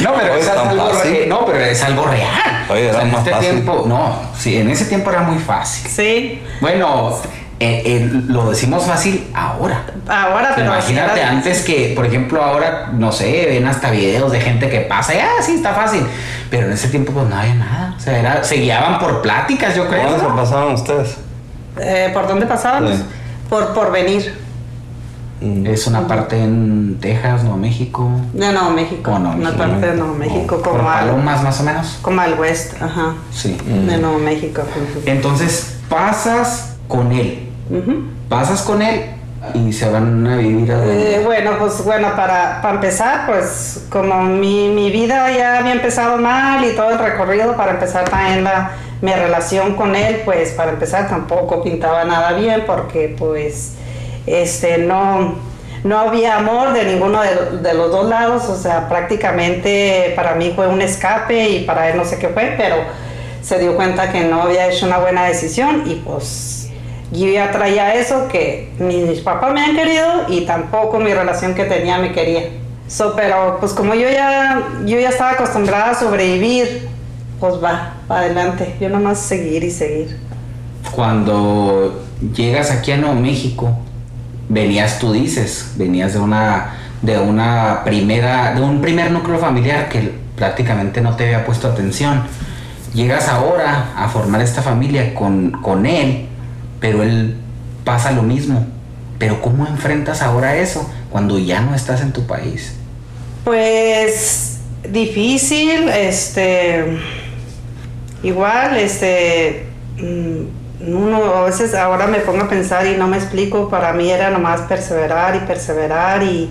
No, 0.03 0.13
pero 0.15 0.35
es 0.35 0.47
algo 0.49 0.89
fácil. 0.93 1.11
re- 1.13 1.27
no, 1.27 1.45
pero 1.45 1.59
es 1.59 1.83
algo 1.83 2.05
real. 2.05 2.65
Oye, 2.69 2.89
era 2.89 3.01
en 3.03 3.11
más 3.11 3.19
este 3.19 3.31
fácil. 3.31 3.49
tiempo, 3.51 3.85
no, 3.87 4.15
sí, 4.37 4.57
en 4.57 4.69
ese 4.69 4.85
tiempo 4.85 5.09
era 5.11 5.21
muy 5.21 5.37
fácil. 5.39 5.89
Sí, 5.89 6.41
Bueno, 6.59 7.15
eh, 7.59 7.83
eh, 7.85 8.09
lo 8.27 8.49
decimos 8.49 8.83
fácil 8.85 9.27
ahora. 9.33 9.83
ahora, 10.07 10.53
pero 10.55 10.67
Imagínate 10.67 11.19
era- 11.19 11.29
antes 11.29 11.61
que, 11.63 11.93
por 11.95 12.05
ejemplo, 12.05 12.43
ahora, 12.43 12.89
no 12.93 13.11
sé, 13.11 13.45
ven 13.49 13.67
hasta 13.67 13.91
videos 13.91 14.31
de 14.31 14.41
gente 14.41 14.69
que 14.69 14.81
pasa 14.81 15.13
y, 15.15 15.19
ah, 15.19 15.41
sí, 15.41 15.55
está 15.55 15.73
fácil. 15.73 16.03
Pero 16.49 16.65
en 16.67 16.73
ese 16.73 16.87
tiempo, 16.89 17.13
pues 17.13 17.27
no 17.27 17.35
había 17.37 17.53
nada. 17.55 17.93
O 17.95 17.99
sea, 17.99 18.17
era- 18.19 18.43
se 18.43 18.55
guiaban 18.55 18.99
por 18.99 19.21
pláticas, 19.21 19.75
yo 19.75 19.87
creo. 19.87 20.03
¿Cómo 20.05 20.17
se 20.17 20.23
¿no? 20.23 20.35
pasaron 20.35 20.73
ustedes? 20.73 21.17
Eh, 21.79 22.09
¿Por 22.13 22.27
dónde 22.27 22.45
pasábamos? 22.47 22.97
Sí. 22.97 23.03
Por, 23.49 23.73
por 23.73 23.91
venir. 23.91 24.40
Mm. 25.41 25.65
Es 25.65 25.87
una 25.87 26.07
parte 26.07 26.41
en 26.41 26.97
Texas, 27.01 27.43
Nuevo 27.43 27.57
México. 27.57 28.09
De 28.33 28.51
Nuevo 28.51 28.69
México. 28.69 29.11
O 29.11 29.19
no, 29.19 29.31
una 29.31 29.51
parte 29.57 29.87
de 29.87 29.93
no. 29.93 30.05
Nuevo 30.05 30.15
México, 30.15 30.61
Por 30.61 30.77
como 30.77 30.89
al, 30.89 30.99
Palomas, 31.07 31.43
más 31.43 31.59
o 31.59 31.63
menos. 31.63 31.99
como 32.01 32.21
al 32.21 32.39
west, 32.39 32.81
ajá. 32.81 33.15
Sí. 33.31 33.57
De 33.65 33.97
Nuevo 33.97 34.19
México. 34.19 34.61
Entonces, 35.05 35.79
pasas 35.89 36.75
con 36.87 37.11
él. 37.11 37.49
Ujú. 37.69 38.03
Pasas 38.29 38.61
con 38.61 38.81
él 38.81 39.05
y 39.55 39.73
se 39.73 39.89
van 39.89 40.27
a 40.27 40.37
vivir 40.37 40.71
a 40.71 40.85
Eh, 40.85 41.21
bueno, 41.25 41.51
pues 41.57 41.83
bueno, 41.83 42.09
para, 42.15 42.61
para 42.61 42.75
empezar, 42.75 43.25
pues 43.25 43.85
como 43.89 44.21
mi, 44.23 44.69
mi 44.69 44.91
vida 44.91 45.31
ya 45.31 45.57
había 45.57 45.71
empezado 45.73 46.17
mal 46.17 46.63
y 46.63 46.75
todo 46.75 46.91
el 46.91 46.99
recorrido, 46.99 47.55
para 47.57 47.71
empezar 47.71 48.07
también 48.07 48.43
la, 48.43 48.73
mi 49.01 49.11
relación 49.11 49.75
con 49.75 49.95
él, 49.95 50.21
pues 50.23 50.51
para 50.51 50.71
empezar 50.71 51.09
tampoco 51.09 51.63
pintaba 51.63 52.03
nada 52.05 52.33
bien 52.33 52.63
porque 52.67 53.15
pues 53.17 53.73
este 54.25 54.77
no, 54.77 55.35
no 55.83 55.99
había 55.99 56.37
amor 56.37 56.73
de 56.73 56.85
ninguno 56.85 57.21
de, 57.21 57.73
los 57.73 57.91
dos 57.91 58.07
lados, 58.07 58.49
o 58.49 58.55
sea, 58.55 58.87
prácticamente 58.87 60.13
para 60.15 60.35
mí 60.35 60.53
fue 60.55 60.67
un 60.67 60.81
escape 60.81 61.49
y 61.49 61.63
para 61.65 61.89
él 61.89 61.97
no 61.97 62.05
sé 62.05 62.19
qué 62.19 62.29
fue, 62.29 62.53
pero 62.57 62.77
se 63.41 63.57
dio 63.59 63.75
cuenta 63.75 64.11
que 64.11 64.23
no 64.23 64.43
había 64.43 64.67
hecho 64.67 64.85
una 64.85 64.99
buena 64.99 65.25
decisión 65.25 65.83
y 65.85 65.95
pues 65.95 66.69
yo 67.11 67.27
ya 67.27 67.51
traía 67.51 67.95
eso 67.95 68.27
que 68.29 68.71
ni 68.79 68.97
mis 68.97 69.19
papás 69.21 69.53
me 69.53 69.61
han 69.61 69.75
querido 69.75 70.05
y 70.29 70.41
tampoco 70.41 70.99
mi 70.99 71.13
relación 71.13 71.55
que 71.55 71.65
tenía 71.65 71.97
me 71.97 72.13
quería. 72.13 72.43
Pero 73.15 73.57
pues 73.59 73.73
como 73.73 73.95
yo 73.95 74.09
ya, 74.09 74.61
yo 74.85 74.99
ya 74.99 75.09
estaba 75.09 75.31
acostumbrada 75.31 75.91
a 75.91 75.95
sobrevivir, 75.95 76.89
pues 77.39 77.55
va 77.61 77.95
adelante. 78.07 78.75
Yo 78.79 78.89
nomás 78.89 79.19
seguir 79.19 79.63
y 79.63 79.71
seguir. 79.71 80.19
Cuando 80.93 82.03
llegas 82.33 82.69
aquí 82.69 82.91
a 82.91 82.97
Nuevo 82.97 83.15
México, 83.15 83.71
venías, 84.51 84.99
tú 84.99 85.13
dices, 85.13 85.71
venías 85.77 86.13
de 86.13 86.19
una, 86.19 86.75
de 87.01 87.17
una 87.17 87.83
primera, 87.85 88.53
de 88.53 88.61
un 88.61 88.81
primer 88.81 89.11
núcleo 89.11 89.39
familiar 89.39 89.87
que 89.87 90.11
prácticamente 90.35 91.01
no 91.01 91.15
te 91.15 91.25
había 91.25 91.45
puesto 91.45 91.67
atención. 91.67 92.23
Llegas 92.93 93.29
ahora 93.29 93.93
a 93.95 94.09
formar 94.09 94.41
esta 94.41 94.61
familia 94.61 95.15
con, 95.15 95.51
con 95.51 95.85
él, 95.85 96.27
pero 96.81 97.01
él 97.01 97.37
pasa 97.85 98.11
lo 98.11 98.23
mismo. 98.23 98.65
Pero 99.17 99.41
¿cómo 99.41 99.65
enfrentas 99.65 100.21
ahora 100.21 100.57
eso 100.57 100.91
cuando 101.09 101.39
ya 101.39 101.61
no 101.61 101.73
estás 101.73 102.01
en 102.01 102.11
tu 102.11 102.25
país? 102.27 102.73
Pues 103.45 104.59
difícil, 104.89 105.87
este, 105.87 106.97
igual, 108.21 108.77
este, 108.77 109.67
mm, 109.97 110.60
uno 110.87 111.23
a 111.35 111.43
veces 111.45 111.73
ahora 111.75 112.07
me 112.07 112.19
pongo 112.19 112.43
a 112.43 112.49
pensar 112.49 112.85
y 112.87 112.95
no 112.97 113.07
me 113.07 113.17
explico, 113.17 113.69
para 113.69 113.93
mí 113.93 114.09
era 114.09 114.29
nomás 114.29 114.61
perseverar 114.61 115.35
y 115.35 115.39
perseverar 115.39 116.23
y 116.23 116.49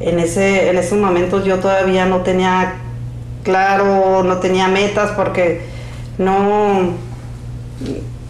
en 0.00 0.18
ese, 0.18 0.70
en 0.70 0.76
esos 0.76 0.98
momentos 0.98 1.44
yo 1.44 1.58
todavía 1.58 2.04
no 2.06 2.18
tenía 2.18 2.74
claro, 3.42 4.22
no 4.24 4.38
tenía 4.38 4.68
metas 4.68 5.12
porque 5.12 5.62
no, 6.18 6.90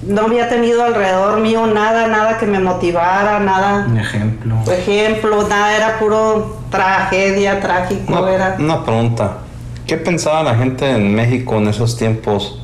no 0.06 0.20
había 0.22 0.48
tenido 0.48 0.84
alrededor 0.84 1.40
mío 1.40 1.66
nada, 1.66 2.06
nada 2.08 2.38
que 2.38 2.46
me 2.46 2.60
motivara, 2.60 3.40
nada. 3.40 3.86
Un 3.88 3.98
ejemplo. 3.98 4.56
Ejemplo, 4.70 5.48
nada, 5.48 5.76
era 5.76 5.98
puro 5.98 6.58
tragedia, 6.70 7.60
trágico, 7.60 8.12
Una, 8.12 8.32
era. 8.32 8.56
una 8.58 8.84
pregunta. 8.84 9.38
¿Qué 9.86 9.96
pensaba 9.96 10.42
la 10.42 10.54
gente 10.54 10.90
en 10.90 11.14
México 11.14 11.56
en 11.56 11.68
esos 11.68 11.96
tiempos 11.96 12.60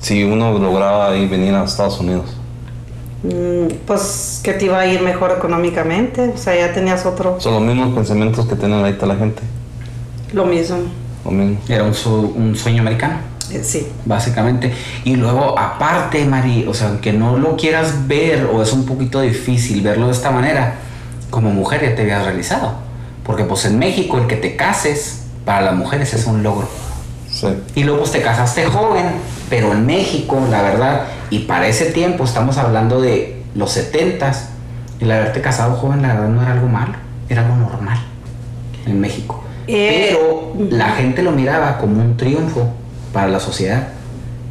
si 0.00 0.24
uno 0.24 0.58
lograba 0.58 1.10
ahí 1.10 1.26
venir 1.26 1.54
a 1.54 1.64
Estados 1.64 1.98
Unidos? 2.00 2.26
Mm, 3.22 3.72
Pues 3.86 4.40
que 4.42 4.52
te 4.52 4.66
iba 4.66 4.78
a 4.78 4.86
ir 4.86 5.00
mejor 5.02 5.32
económicamente, 5.36 6.32
o 6.34 6.36
sea, 6.38 6.54
ya 6.54 6.72
tenías 6.72 7.06
otro, 7.06 7.40
Son 7.40 7.54
los 7.54 7.62
mismos 7.62 7.94
pensamientos 7.94 8.46
que 8.46 8.54
tienen 8.56 8.78
ahorita 8.80 9.06
la 9.06 9.16
gente. 9.16 9.42
lo 10.32 10.44
mismo, 10.44 10.76
Lo 11.24 11.30
mismo. 11.30 11.58
Era 11.68 11.82
un, 11.84 11.94
su- 11.94 12.32
un 12.36 12.54
sueño 12.56 12.82
americano. 12.82 13.14
Eh, 13.50 13.62
sí. 13.62 13.86
básicamente. 14.04 14.72
Y 15.04 15.14
luego, 15.14 15.56
aparte, 15.56 16.24
Mari, 16.24 16.66
o 16.68 16.74
sea, 16.74 16.88
aunque 16.88 17.12
no 17.12 17.38
lo 17.38 17.56
quieras 17.56 18.08
ver 18.08 18.48
o 18.52 18.60
es 18.60 18.72
un 18.72 18.84
poquito 18.84 19.20
difícil 19.20 19.82
verlo 19.82 20.06
de 20.06 20.12
esta 20.12 20.32
manera, 20.32 20.74
como 21.30 21.50
mujer 21.50 21.80
ya 21.82 21.94
te 21.94 22.02
habías 22.02 22.24
realizado. 22.24 22.72
Porque 23.24 23.44
pues 23.44 23.64
en 23.64 23.78
México 23.78 24.18
el 24.18 24.26
que 24.26 24.34
te 24.36 24.56
cases 24.56 25.22
para 25.44 25.60
las 25.62 25.74
mujeres 25.76 26.12
es 26.12 26.26
un 26.26 26.42
logro. 26.42 26.68
Sí. 27.30 27.46
Y 27.76 27.84
luego 27.84 28.00
pues 28.00 28.10
te 28.12 28.20
casaste 28.22 28.64
joven, 28.66 29.06
pero 29.48 29.72
en 29.72 29.86
México, 29.86 30.38
la 30.50 30.62
verdad, 30.62 31.02
y 31.30 31.40
para 31.40 31.68
ese 31.68 31.86
tiempo 31.86 32.24
estamos 32.24 32.58
hablando 32.58 33.00
de 33.00 33.42
los 33.54 33.72
70 33.72 34.32
el 35.00 35.10
haberte 35.10 35.40
casado 35.40 35.74
joven, 35.76 36.02
la 36.02 36.14
verdad 36.14 36.28
no 36.28 36.42
era 36.42 36.52
algo 36.52 36.68
malo, 36.68 36.94
era 37.28 37.42
algo 37.42 37.56
normal 37.56 37.98
en 38.86 39.00
México. 39.00 39.42
Eh, 39.66 40.08
pero 40.10 40.54
la 40.70 40.90
gente 40.90 41.22
lo 41.22 41.32
miraba 41.32 41.78
como 41.78 42.00
un 42.00 42.16
triunfo 42.16 42.72
para 43.12 43.28
la 43.28 43.40
sociedad. 43.40 43.88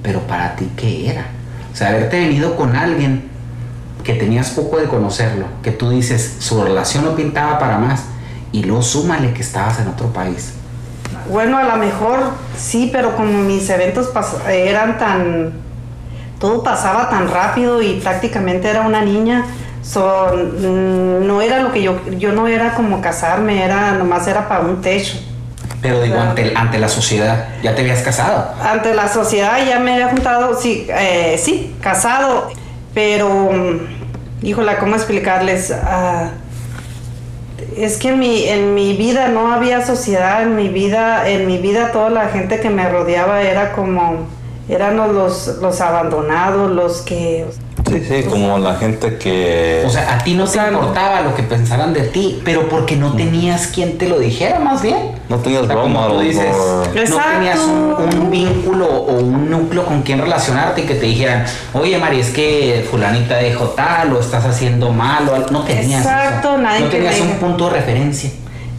Pero 0.04 0.20
para 0.22 0.56
ti, 0.56 0.70
¿qué 0.76 1.10
era? 1.10 1.26
O 1.74 1.76
sea, 1.76 1.90
haberte 1.90 2.20
venido 2.20 2.56
con 2.56 2.76
alguien 2.76 3.30
que 4.04 4.14
tenías 4.14 4.52
poco 4.52 4.78
de 4.78 4.86
conocerlo, 4.86 5.46
que 5.64 5.72
tú 5.72 5.90
dices, 5.90 6.36
su 6.40 6.64
relación 6.64 7.06
no 7.06 7.16
pintaba 7.16 7.58
para 7.58 7.80
más, 7.80 8.04
y 8.52 8.64
luego 8.64 8.84
súmale 8.84 9.34
que 9.34 9.42
estabas 9.42 9.80
en 9.80 9.88
otro 9.88 10.14
país. 10.14 10.54
Bueno, 11.30 11.58
a 11.58 11.64
lo 11.64 11.76
mejor 11.78 12.20
sí, 12.58 12.90
pero 12.92 13.16
como 13.16 13.40
mis 13.42 13.70
eventos 13.70 14.14
pas- 14.14 14.48
eran 14.50 14.98
tan... 14.98 15.54
Todo 16.40 16.62
pasaba 16.64 17.10
tan 17.10 17.30
rápido 17.30 17.82
y 17.82 18.00
prácticamente 18.02 18.70
era 18.70 18.82
una 18.82 19.02
niña. 19.02 19.46
So, 19.82 20.32
mm, 20.34 21.26
no 21.26 21.42
era 21.42 21.62
lo 21.62 21.72
que 21.72 21.82
yo... 21.82 22.00
Yo 22.18 22.32
no 22.34 22.48
era 22.48 22.74
como 22.74 23.02
casarme, 23.02 23.64
era 23.64 23.92
nomás 23.94 24.28
era 24.28 24.48
para 24.48 24.62
un 24.62 24.82
techo. 24.82 25.18
Pero 25.82 26.02
digo, 26.02 26.16
Claro. 26.16 26.30
ante, 26.32 26.54
ante 26.56 26.80
la 26.80 26.90
sociedad, 26.90 27.48
ya 27.64 27.76
te 27.76 27.82
habías 27.82 28.02
casado. 28.02 28.54
Ante 28.64 28.94
la 28.96 29.08
sociedad 29.08 29.58
ya 29.66 29.80
me 29.80 29.94
había 29.94 30.10
juntado, 30.10 30.60
sí, 30.60 30.88
eh, 30.90 31.40
sí, 31.42 31.76
casado, 31.80 32.48
pero, 32.94 33.52
híjola, 34.42 34.78
¿cómo 34.80 34.96
explicarles? 34.96 35.72
Ah, 35.72 36.30
es 37.78 37.98
que 37.98 38.10
en 38.10 38.20
mi, 38.20 38.44
en 38.44 38.74
mi 38.74 38.96
vida 38.96 39.28
no 39.28 39.52
había 39.52 39.86
sociedad, 39.86 40.44
en 40.44 40.56
mi 40.56 40.70
vida, 40.70 41.30
en 41.30 41.48
mi 41.48 41.58
vida 41.58 41.92
toda 41.92 42.10
la 42.10 42.30
gente 42.30 42.60
que 42.60 42.70
me 42.70 42.90
rodeaba 42.90 43.42
era 43.42 43.74
como, 43.74 44.28
eran 44.70 44.98
los, 44.98 45.60
los 45.62 45.82
abandonados, 45.82 46.72
los 46.72 47.02
que... 47.02 47.46
Sí, 47.88 48.04
sí, 48.04 48.24
como 48.30 48.58
la 48.58 48.76
gente 48.76 49.18
que... 49.18 49.84
O 49.86 49.90
sea, 49.92 50.16
a 50.16 50.18
ti 50.24 50.34
no 50.34 50.46
te 50.46 50.54
Claro. 50.54 50.74
importaba 50.80 51.22
lo 51.22 51.36
que 51.36 51.44
pensaran 51.44 51.94
de 51.94 52.02
ti, 52.02 52.42
pero 52.44 52.68
porque 52.68 52.96
no 52.96 53.14
tenías 53.14 53.68
quien 53.68 53.98
te 54.00 54.10
lo 54.10 54.18
dijera 54.20 54.60
más 54.60 54.82
bien. 54.82 55.12
no 55.30 55.38
tenías 55.38 55.64
O 55.64 55.68
sea, 55.68 55.76
como 55.76 56.08
tú 56.08 56.20
dices, 56.20 56.56
no 56.56 56.84
Exacto. 57.00 57.32
tenías 57.34 57.60
un, 57.60 57.96
un 58.22 58.32
vínculo 58.32 58.88
o 58.88 59.20
un 59.20 59.50
núcleo 59.52 59.86
con 59.86 60.02
quien 60.02 60.20
relacionarte 60.20 60.82
y 60.82 60.86
que 60.86 60.96
te 60.96 61.06
dijeran, 61.06 61.46
oye 61.74 61.98
Mari, 62.00 62.20
es 62.22 62.32
que 62.32 62.88
fulanita 62.90 63.38
dijo 63.38 63.66
tal 63.76 64.14
o 64.14 64.20
estás 64.20 64.46
haciendo 64.46 64.92
mal 64.92 65.28
o 65.30 65.36
algo". 65.36 65.48
no 65.52 65.62
tenías 65.64 66.02
Exacto, 66.06 66.50
eso. 66.54 66.58
nadie 66.58 66.82
no 66.82 66.88
tenías 66.90 67.20
un 67.22 67.34
punto 67.36 67.66
de 67.70 67.72
referencia. 67.72 68.32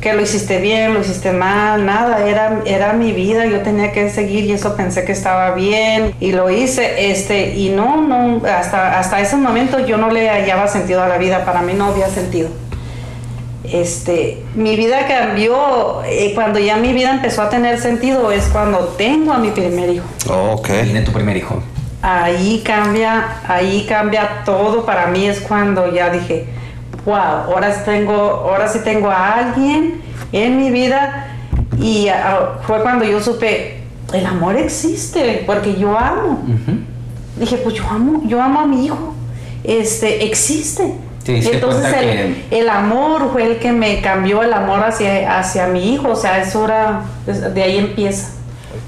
Que 0.06 0.14
lo 0.14 0.22
hiciste 0.22 0.58
bien, 0.58 0.94
lo 0.94 1.00
hiciste 1.00 1.32
mal, 1.32 1.84
nada, 1.84 2.24
era, 2.28 2.60
era 2.64 2.92
mi 2.92 3.10
vida, 3.10 3.44
yo 3.46 3.62
tenía 3.62 3.90
que 3.90 4.08
seguir 4.08 4.44
y 4.44 4.52
eso 4.52 4.76
pensé 4.76 5.04
que 5.04 5.10
estaba 5.10 5.52
bien 5.56 6.14
y 6.20 6.30
lo 6.30 6.48
hice, 6.48 7.10
este, 7.10 7.56
y 7.56 7.70
no, 7.70 8.02
no, 8.02 8.40
hasta, 8.46 9.00
hasta 9.00 9.20
ese 9.20 9.34
momento 9.34 9.84
yo 9.84 9.96
no 9.96 10.08
le 10.08 10.28
hallaba 10.28 10.68
sentido 10.68 11.02
a 11.02 11.08
la 11.08 11.18
vida, 11.18 11.44
para 11.44 11.60
mí 11.62 11.72
no 11.72 11.86
había 11.86 12.08
sentido. 12.08 12.50
Este, 13.64 14.44
mi 14.54 14.76
vida 14.76 15.08
cambió, 15.08 16.04
eh, 16.04 16.30
cuando 16.36 16.60
ya 16.60 16.76
mi 16.76 16.92
vida 16.92 17.10
empezó 17.10 17.42
a 17.42 17.48
tener 17.48 17.80
sentido 17.80 18.30
es 18.30 18.44
cuando 18.44 18.94
tengo 18.96 19.32
a 19.32 19.38
mi 19.38 19.50
primer 19.50 19.90
hijo. 19.90 20.06
Oh, 20.30 20.52
ok. 20.52 20.68
Viene 20.84 21.00
tu 21.00 21.10
primer 21.10 21.36
hijo. 21.36 21.60
Ahí 22.00 22.62
cambia, 22.64 23.38
ahí 23.48 23.84
cambia 23.88 24.44
todo 24.44 24.86
para 24.86 25.08
mí 25.08 25.26
es 25.26 25.40
cuando 25.40 25.92
ya 25.92 26.10
dije, 26.10 26.46
wow, 27.06 27.16
ahora 27.16 27.72
sí 27.72 27.80
tengo, 27.84 28.12
ahora 28.12 28.68
sí 28.68 28.80
tengo 28.84 29.08
a 29.08 29.34
alguien 29.34 30.02
en 30.32 30.58
mi 30.58 30.70
vida 30.70 31.28
y 31.80 32.08
ah, 32.08 32.58
fue 32.66 32.82
cuando 32.82 33.04
yo 33.04 33.22
supe, 33.22 33.80
el 34.12 34.26
amor 34.26 34.56
existe, 34.56 35.44
porque 35.46 35.76
yo 35.76 35.96
amo. 35.96 36.42
Dije, 37.38 37.58
pues 37.58 37.74
yo 37.76 37.84
amo, 37.88 38.22
yo 38.26 38.42
amo 38.42 38.60
a 38.60 38.66
mi 38.66 38.86
hijo, 38.86 39.14
este, 39.62 40.24
existe. 40.24 40.94
Entonces 41.26 41.92
el, 42.00 42.44
el 42.50 42.68
amor 42.68 43.30
fue 43.32 43.44
el 43.44 43.58
que 43.58 43.72
me 43.72 44.00
cambió 44.00 44.42
el 44.42 44.52
amor 44.52 44.84
hacia, 44.84 45.38
hacia 45.38 45.66
mi 45.66 45.94
hijo, 45.94 46.10
o 46.10 46.16
sea, 46.16 46.40
eso 46.40 46.64
era, 46.64 47.02
de 47.26 47.62
ahí 47.62 47.78
empieza. 47.78 48.28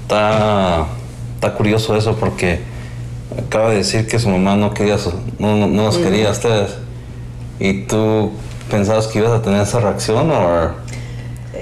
Está, 0.03 0.85
está 1.35 1.53
curioso 1.53 1.95
eso 1.95 2.15
porque 2.15 2.61
acaba 3.37 3.69
de 3.69 3.77
decir 3.77 4.07
que 4.07 4.19
su 4.19 4.29
mamá 4.29 4.55
no 4.55 4.73
quería, 4.73 4.97
no, 5.37 5.55
no, 5.55 5.67
no 5.67 5.83
los 5.83 5.97
quería 5.97 6.29
a 6.29 6.31
ustedes. 6.31 6.77
¿Y 7.59 7.83
tú 7.83 8.31
pensabas 8.69 9.07
que 9.07 9.19
ibas 9.19 9.31
a 9.31 9.41
tener 9.41 9.61
esa 9.61 9.79
reacción 9.79 10.31
o...? 10.31 10.71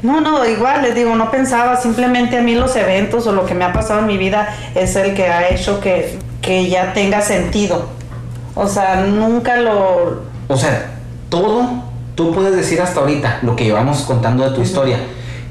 No, 0.04 0.22
no, 0.22 0.46
igual 0.46 0.84
les 0.84 0.94
digo, 0.94 1.16
no 1.16 1.32
pensaba, 1.32 1.76
simplemente 1.78 2.38
a 2.38 2.42
mí 2.42 2.54
los 2.54 2.76
eventos 2.76 3.26
o 3.26 3.32
lo 3.32 3.46
que 3.46 3.56
me 3.56 3.66
ha 3.66 3.74
pasado 3.74 4.02
en 4.02 4.08
mi 4.08 4.18
vida 4.18 4.56
es 4.76 4.96
el 4.96 5.16
que 5.16 5.28
ha 5.28 5.50
hecho 5.50 5.80
que, 5.80 6.20
que 6.42 6.70
ya 6.70 6.94
tenga 6.94 7.22
sentido. 7.22 7.88
O 8.54 8.68
sea, 8.68 9.06
nunca 9.08 9.58
lo... 9.58 10.22
O 10.48 10.58
sea, 10.58 10.92
todo, 11.30 11.68
tú 12.16 12.32
puedes 12.32 12.56
decir 12.56 12.82
hasta 12.82 13.00
ahorita, 13.00 13.40
lo 13.42 13.56
que 13.56 13.66
llevamos 13.66 14.02
contando 14.02 14.48
de 14.48 14.56
tu 14.56 14.62
historia, 14.62 15.00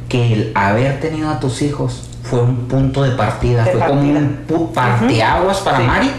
que 0.09 0.33
el 0.33 0.53
haber 0.55 1.01
tenido 1.01 1.31
a 1.31 1.41
tus 1.41 1.63
hijos 1.63 2.09
fue 2.23 2.41
un 2.41 2.69
punto 2.69 3.03
de 3.03 3.13
partida, 3.13 3.65
De 3.65 3.73
fue 3.73 3.81
como 3.87 4.01
un 4.01 4.71
parteaguas 4.75 5.59
para 5.59 5.79
Sí. 5.79 5.85
Mari. 5.85 6.11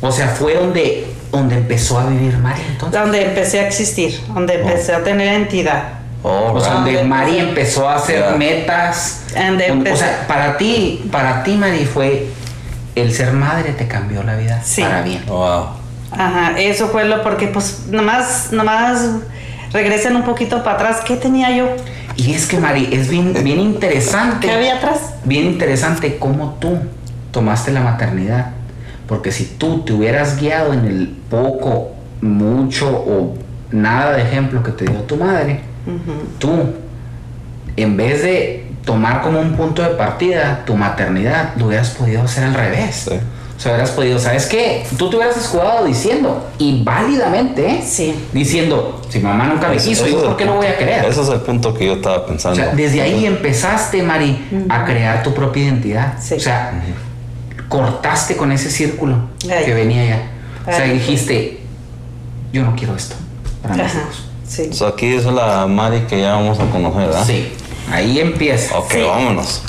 O 0.00 0.10
sea, 0.10 0.28
fue 0.28 0.54
donde, 0.54 1.12
donde 1.30 1.56
empezó 1.56 1.98
a 1.98 2.06
vivir 2.06 2.36
Mari 2.38 2.60
entonces. 2.70 3.00
Donde 3.00 3.24
empecé 3.26 3.60
a 3.60 3.66
existir, 3.66 4.20
donde 4.34 4.60
empecé 4.60 4.94
a 4.94 5.02
tener 5.04 5.28
entidad. 5.34 5.84
Oh, 6.22 6.52
O 6.54 6.60
sea, 6.60 6.74
right. 6.74 6.84
donde 6.84 7.04
Mari 7.04 7.38
empezó 7.38 7.88
a 7.88 7.96
hacer 7.96 8.36
metas. 8.36 9.22
Donde 9.34 9.92
O 9.92 9.96
sea, 9.96 10.26
para 10.26 10.56
ti, 10.58 11.08
para 11.10 11.42
ti, 11.42 11.56
Mari, 11.56 11.86
fue 11.86 12.26
el 12.94 13.12
ser 13.14 13.32
madre 13.32 13.72
te 13.72 13.86
cambió 13.86 14.22
la 14.22 14.36
vida 14.36 14.60
Sí. 14.62 14.82
para 14.82 15.02
bien. 15.02 15.24
Wow. 15.26 15.66
Ajá, 16.12 16.58
eso 16.58 16.88
fue 16.88 17.04
lo 17.04 17.22
porque 17.22 17.46
pues 17.46 17.84
nomás, 17.88 18.48
nomás 18.52 19.02
regresen 19.72 20.16
un 20.16 20.24
poquito 20.24 20.62
para 20.64 20.76
atrás. 20.76 20.98
¿Qué 21.06 21.16
tenía 21.16 21.50
yo? 21.52 21.68
Y 22.16 22.34
es 22.34 22.46
que, 22.46 22.58
Mari, 22.58 22.88
es 22.92 23.08
bien, 23.08 23.32
bien 23.44 23.60
interesante. 23.60 24.46
¿Qué 24.48 24.52
había 24.52 24.76
atrás? 24.76 25.14
Bien 25.24 25.46
interesante 25.46 26.18
cómo 26.18 26.56
tú 26.60 26.78
tomaste 27.30 27.70
la 27.70 27.80
maternidad. 27.80 28.50
Porque 29.10 29.32
si 29.32 29.44
tú 29.44 29.80
te 29.82 29.92
hubieras 29.92 30.40
guiado 30.40 30.72
en 30.72 30.86
el 30.86 31.08
poco, 31.28 31.90
mucho 32.20 32.88
o 32.88 33.34
nada 33.72 34.12
de 34.16 34.22
ejemplo 34.22 34.62
que 34.62 34.70
te 34.70 34.84
dio 34.84 35.00
tu 35.02 35.16
madre, 35.16 35.60
tú, 36.38 36.50
en 37.76 37.96
vez 37.96 38.22
de 38.22 38.66
tomar 38.84 39.20
como 39.20 39.40
un 39.40 39.56
punto 39.56 39.82
de 39.82 39.88
partida 39.90 40.62
tu 40.64 40.76
maternidad, 40.76 41.54
lo 41.56 41.66
hubieras 41.66 41.90
podido 41.90 42.22
hacer 42.22 42.44
al 42.44 42.54
revés. 42.54 43.08
Sí. 43.08 43.16
O 43.56 43.60
sea, 43.60 43.72
hubieras 43.72 43.90
podido, 43.90 44.18
¿sabes 44.20 44.46
qué? 44.46 44.86
Tú 44.96 45.10
te 45.10 45.16
hubieras 45.16 45.36
escudado 45.36 45.84
diciendo, 45.84 46.46
y 46.56 46.84
válidamente, 46.84 47.66
¿eh? 47.68 47.82
Sí. 47.84 48.14
diciendo, 48.32 49.02
si 49.08 49.18
mamá 49.18 49.48
nunca 49.48 49.68
me 49.68 49.76
quiso, 49.76 50.06
yo 50.06 50.22
por 50.24 50.36
qué 50.36 50.44
lo 50.44 50.52
punto. 50.52 50.66
voy 50.66 50.66
a 50.72 50.78
querer? 50.78 51.04
Ese 51.04 51.20
es 51.20 51.28
el 51.30 51.40
punto 51.40 51.74
que 51.74 51.84
yo 51.86 51.94
estaba 51.94 52.18
O 52.18 52.26
pensando. 52.26 52.54
sea, 52.54 52.72
desde 52.76 53.02
ahí 53.02 53.26
empezaste, 53.26 54.04
Mari, 54.04 54.66
a 54.68 54.84
crear 54.84 55.24
tu 55.24 55.34
propia 55.34 55.64
identidad. 55.64 56.14
Sí. 56.20 56.34
O 56.36 56.40
sea, 56.40 56.80
cortaste 57.70 58.36
con 58.36 58.52
ese 58.52 58.70
círculo 58.70 59.16
Ay. 59.50 59.64
que 59.64 59.72
venía 59.72 60.04
ya. 60.04 60.30
O 60.70 60.76
sea, 60.76 60.84
dijiste, 60.84 61.60
yo 62.52 62.62
no 62.64 62.76
quiero 62.76 62.94
esto 62.94 63.16
para 63.62 63.76
mis 63.76 63.94
hijos. 63.94 64.28
sí. 64.46 64.68
O 64.70 64.74
sea, 64.74 64.88
aquí 64.88 65.06
es 65.14 65.24
la 65.24 65.66
Mari 65.66 66.00
que 66.00 66.20
ya 66.20 66.32
vamos 66.32 66.58
a 66.60 66.66
conocer, 66.66 67.06
¿verdad? 67.06 67.24
Sí, 67.24 67.48
ahí 67.90 68.18
empieza. 68.20 68.76
Ok, 68.78 68.92
Sí. 68.92 69.00
vámonos. 69.00 69.62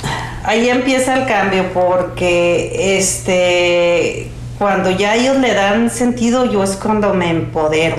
Ahí 0.43 0.67
empieza 0.69 1.15
el 1.15 1.27
cambio 1.27 1.71
porque 1.73 2.97
este 2.97 4.27
cuando 4.57 4.89
ya 4.91 5.15
ellos 5.15 5.37
le 5.37 5.53
dan 5.53 5.89
sentido, 5.89 6.51
yo 6.51 6.63
es 6.63 6.71
cuando 6.71 7.13
me 7.13 7.29
empodero. 7.29 7.95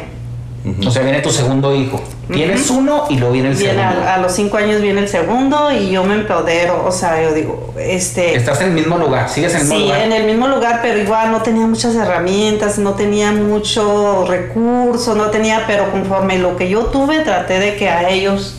O 0.86 0.90
sea, 0.92 1.02
viene 1.02 1.20
tu 1.20 1.30
segundo 1.30 1.74
hijo. 1.74 2.00
Tienes 2.32 2.70
uno 2.70 3.06
y 3.10 3.16
luego 3.16 3.32
viene 3.34 3.48
el 3.50 3.56
Viene 3.56 3.82
segundo. 3.82 4.02
a, 4.08 4.14
a 4.14 4.18
los 4.18 4.32
cinco 4.32 4.58
años 4.58 4.80
viene 4.80 5.00
el 5.00 5.08
segundo 5.08 5.72
y 5.72 5.90
yo 5.90 6.04
me 6.04 6.14
empodero. 6.14 6.84
O 6.86 6.92
sea, 6.92 7.20
yo 7.20 7.32
digo, 7.34 7.74
este. 7.76 8.36
Estás 8.36 8.60
en 8.60 8.68
el 8.68 8.72
mismo 8.74 8.96
lugar, 8.96 9.28
sigues 9.28 9.52
en 9.54 9.62
el 9.62 9.64
mismo 9.64 9.76
Sí, 9.78 9.84
lugar. 9.86 10.00
en 10.02 10.12
el 10.12 10.24
mismo 10.24 10.46
lugar, 10.46 10.78
pero 10.80 10.98
igual 11.00 11.32
no 11.32 11.42
tenía 11.42 11.66
muchas 11.66 11.96
herramientas, 11.96 12.78
no 12.78 12.92
tenía 12.94 13.32
mucho 13.32 14.24
recursos, 14.28 15.16
no 15.16 15.30
tenía, 15.30 15.64
pero 15.66 15.90
conforme 15.90 16.38
lo 16.38 16.56
que 16.56 16.68
yo 16.68 16.84
tuve, 16.86 17.18
traté 17.20 17.58
de 17.58 17.74
que 17.74 17.88
a 17.90 18.08
ellos 18.10 18.54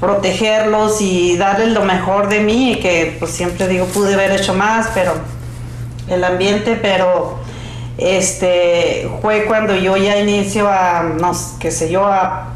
protegerlos 0.00 1.00
y 1.00 1.36
darles 1.36 1.68
lo 1.68 1.82
mejor 1.84 2.28
de 2.28 2.40
mí, 2.40 2.72
y 2.72 2.80
que 2.80 3.16
pues 3.18 3.30
siempre 3.30 3.68
digo, 3.68 3.86
pude 3.86 4.14
haber 4.14 4.32
hecho 4.32 4.52
más, 4.52 4.88
pero 4.94 5.12
el 6.08 6.24
ambiente, 6.24 6.76
pero 6.80 7.38
este 7.98 9.10
fue 9.20 9.44
cuando 9.44 9.74
yo 9.76 9.96
ya 9.96 10.18
inicio 10.18 10.68
a, 10.68 11.02
no 11.20 11.34
sé, 11.34 11.56
qué 11.60 11.70
sé 11.70 11.90
yo, 11.90 12.06
a, 12.06 12.48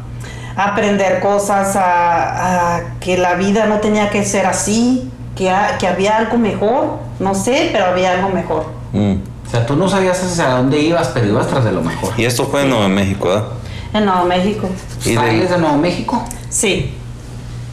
a 0.55 0.63
aprender 0.63 1.19
cosas, 1.19 1.75
a, 1.75 2.75
a 2.77 2.81
que 2.99 3.17
la 3.17 3.35
vida 3.35 3.65
no 3.65 3.79
tenía 3.79 4.09
que 4.09 4.23
ser 4.25 4.45
así, 4.45 5.09
que, 5.35 5.49
ha- 5.51 5.77
que 5.77 5.87
había 5.87 6.17
algo 6.17 6.37
mejor, 6.37 6.97
no 7.19 7.35
sé, 7.35 7.69
pero 7.71 7.85
había 7.85 8.13
algo 8.13 8.29
mejor. 8.29 8.65
Mm. 8.93 9.15
O 9.45 9.49
sea, 9.49 9.65
tú 9.65 9.75
no 9.75 9.87
sabías 9.87 10.21
hacia 10.23 10.49
dónde 10.49 10.79
ibas, 10.79 11.09
pero 11.13 11.27
ibas 11.27 11.47
tras 11.47 11.63
de 11.63 11.71
lo 11.71 11.81
mejor. 11.81 12.13
Y 12.17 12.25
esto 12.25 12.45
fue 12.47 12.63
en 12.63 12.69
Nuevo 12.71 12.89
México, 12.89 13.27
¿verdad? 13.29 13.45
En 13.93 14.05
Nuevo 14.05 14.25
México, 14.25 14.67
Y 15.05 15.09
de- 15.11 15.15
¿Sales 15.15 15.49
de 15.49 15.57
Nuevo 15.57 15.77
México? 15.77 16.23
sí. 16.49 16.93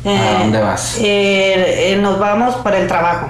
¿A 0.06 0.40
dónde 0.42 0.60
vas? 0.60 0.98
eh, 1.00 1.92
eh, 1.94 1.96
nos 1.96 2.18
vamos 2.18 2.56
por 2.56 2.74
el 2.74 2.86
trabajo. 2.86 3.28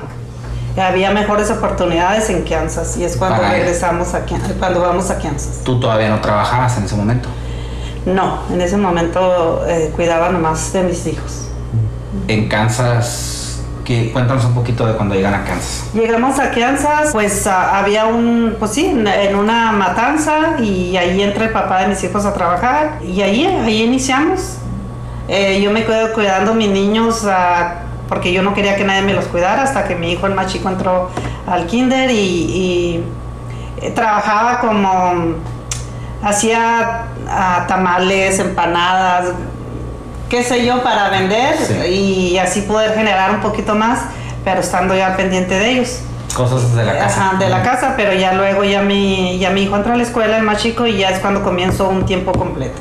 Había 0.76 1.10
mejores 1.12 1.50
oportunidades 1.50 2.28
en 2.30 2.42
Kansas 2.42 2.96
y 2.96 3.04
es 3.04 3.16
cuando 3.16 3.36
Para- 3.36 3.50
regresamos 3.52 4.12
a 4.14 4.22
cuando 4.58 4.80
vamos 4.80 5.08
a 5.10 5.18
Kansas. 5.18 5.60
Tú 5.64 5.78
todavía 5.78 6.08
no 6.08 6.20
trabajabas 6.20 6.76
en 6.78 6.84
ese 6.84 6.96
momento. 6.96 7.28
No, 8.06 8.40
en 8.52 8.60
ese 8.60 8.76
momento 8.76 9.64
eh, 9.68 9.92
cuidaba 9.94 10.30
nomás 10.30 10.72
de 10.72 10.82
mis 10.82 11.06
hijos. 11.06 11.48
En 12.28 12.48
Kansas, 12.48 13.60
¿qué? 13.84 14.10
cuéntanos 14.12 14.44
un 14.44 14.54
poquito 14.54 14.84
de 14.84 14.94
cuando 14.94 15.14
llegan 15.14 15.34
a 15.34 15.44
Kansas. 15.44 15.84
Llegamos 15.94 16.38
a 16.40 16.50
Kansas, 16.50 17.10
pues 17.12 17.46
ah, 17.46 17.78
había 17.78 18.06
un, 18.06 18.56
pues 18.58 18.72
sí, 18.72 18.86
en- 18.86 19.36
una 19.36 19.70
matanza 19.72 20.56
y 20.60 20.96
ahí 20.96 21.22
entra 21.22 21.44
el 21.44 21.50
papá 21.50 21.82
de 21.82 21.88
mis 21.88 22.02
hijos 22.02 22.24
a 22.26 22.34
trabajar 22.34 22.98
y 23.02 23.22
ahí, 23.22 23.46
ahí 23.46 23.82
iniciamos. 23.84 24.56
Eh, 25.28 25.60
yo 25.62 25.70
me 25.70 25.84
quedo 25.86 26.12
cuidando 26.12 26.50
a 26.50 26.54
mis 26.54 26.68
niños 26.68 27.24
ah, 27.26 27.83
porque 28.08 28.32
yo 28.32 28.42
no 28.42 28.54
quería 28.54 28.76
que 28.76 28.84
nadie 28.84 29.02
me 29.02 29.14
los 29.14 29.26
cuidara 29.26 29.62
hasta 29.62 29.84
que 29.84 29.94
mi 29.94 30.12
hijo, 30.12 30.26
el 30.26 30.34
más 30.34 30.52
chico, 30.52 30.68
entró 30.68 31.10
al 31.46 31.66
kinder 31.66 32.10
y, 32.10 32.14
y, 32.14 33.04
eh, 33.80 33.90
trabajaba 33.90 34.60
como, 34.60 35.34
hacía 36.22 37.06
ah, 37.28 37.64
tamales, 37.68 38.38
empanadas, 38.38 39.26
qué 40.28 40.42
sé 40.42 40.64
yo, 40.64 40.82
para 40.82 41.10
vender 41.10 41.56
Sí. 41.56 42.32
y 42.34 42.38
así 42.38 42.62
poder 42.62 42.94
generar 42.94 43.30
un 43.30 43.40
poquito 43.40 43.74
más, 43.74 44.00
pero 44.44 44.60
estando 44.60 44.94
ya 44.94 45.08
al 45.08 45.16
pendiente 45.16 45.58
de 45.58 45.70
ellos. 45.70 46.00
Cosas 46.34 46.74
de 46.74 46.84
la 46.84 46.98
casa. 46.98 47.26
Ajá, 47.28 47.38
de 47.38 47.48
la 47.48 47.62
casa, 47.62 47.94
pero 47.96 48.12
ya 48.12 48.32
luego 48.34 48.64
ya 48.64 48.82
mi, 48.82 49.38
ya 49.38 49.50
mi 49.50 49.62
hijo 49.62 49.76
entra 49.76 49.94
a 49.94 49.96
la 49.96 50.02
escuela, 50.02 50.36
el 50.36 50.42
más 50.42 50.58
chico, 50.58 50.86
y 50.86 50.98
ya 50.98 51.10
es 51.10 51.20
cuando 51.20 51.42
comienzo 51.44 51.88
un 51.88 52.06
tiempo 52.06 52.32
completo. 52.32 52.80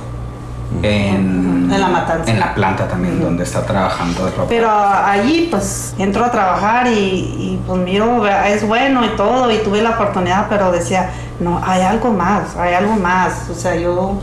En, 0.82 1.63
En 1.76 1.82
la 1.82 1.88
matanza. 1.88 2.32
En 2.32 2.40
la 2.40 2.54
planta 2.54 2.88
también, 2.88 3.22
donde 3.22 3.44
está 3.44 3.66
trabajando 3.66 4.26
de 4.26 4.32
ropa. 4.32 4.46
Pero 4.50 4.70
allí 4.72 5.48
pues 5.52 5.94
entro 5.98 6.24
a 6.26 6.32
trabajar 6.32 6.88
y, 6.88 6.92
y, 6.92 7.64
pues 7.66 7.80
miro, 7.80 8.26
es 8.28 8.68
bueno 8.68 9.04
y 9.06 9.10
todo, 9.10 9.52
y 9.52 9.58
tuve 9.58 9.82
la 9.82 9.92
oportunidad, 9.92 10.48
pero 10.50 10.72
decía, 10.72 11.10
no, 11.40 11.62
hay 11.66 11.82
algo 11.82 12.12
más, 12.12 12.56
hay 12.56 12.74
algo 12.74 12.96
más. 12.96 13.50
O 13.50 13.56
sea, 13.56 13.76
yo, 13.76 14.20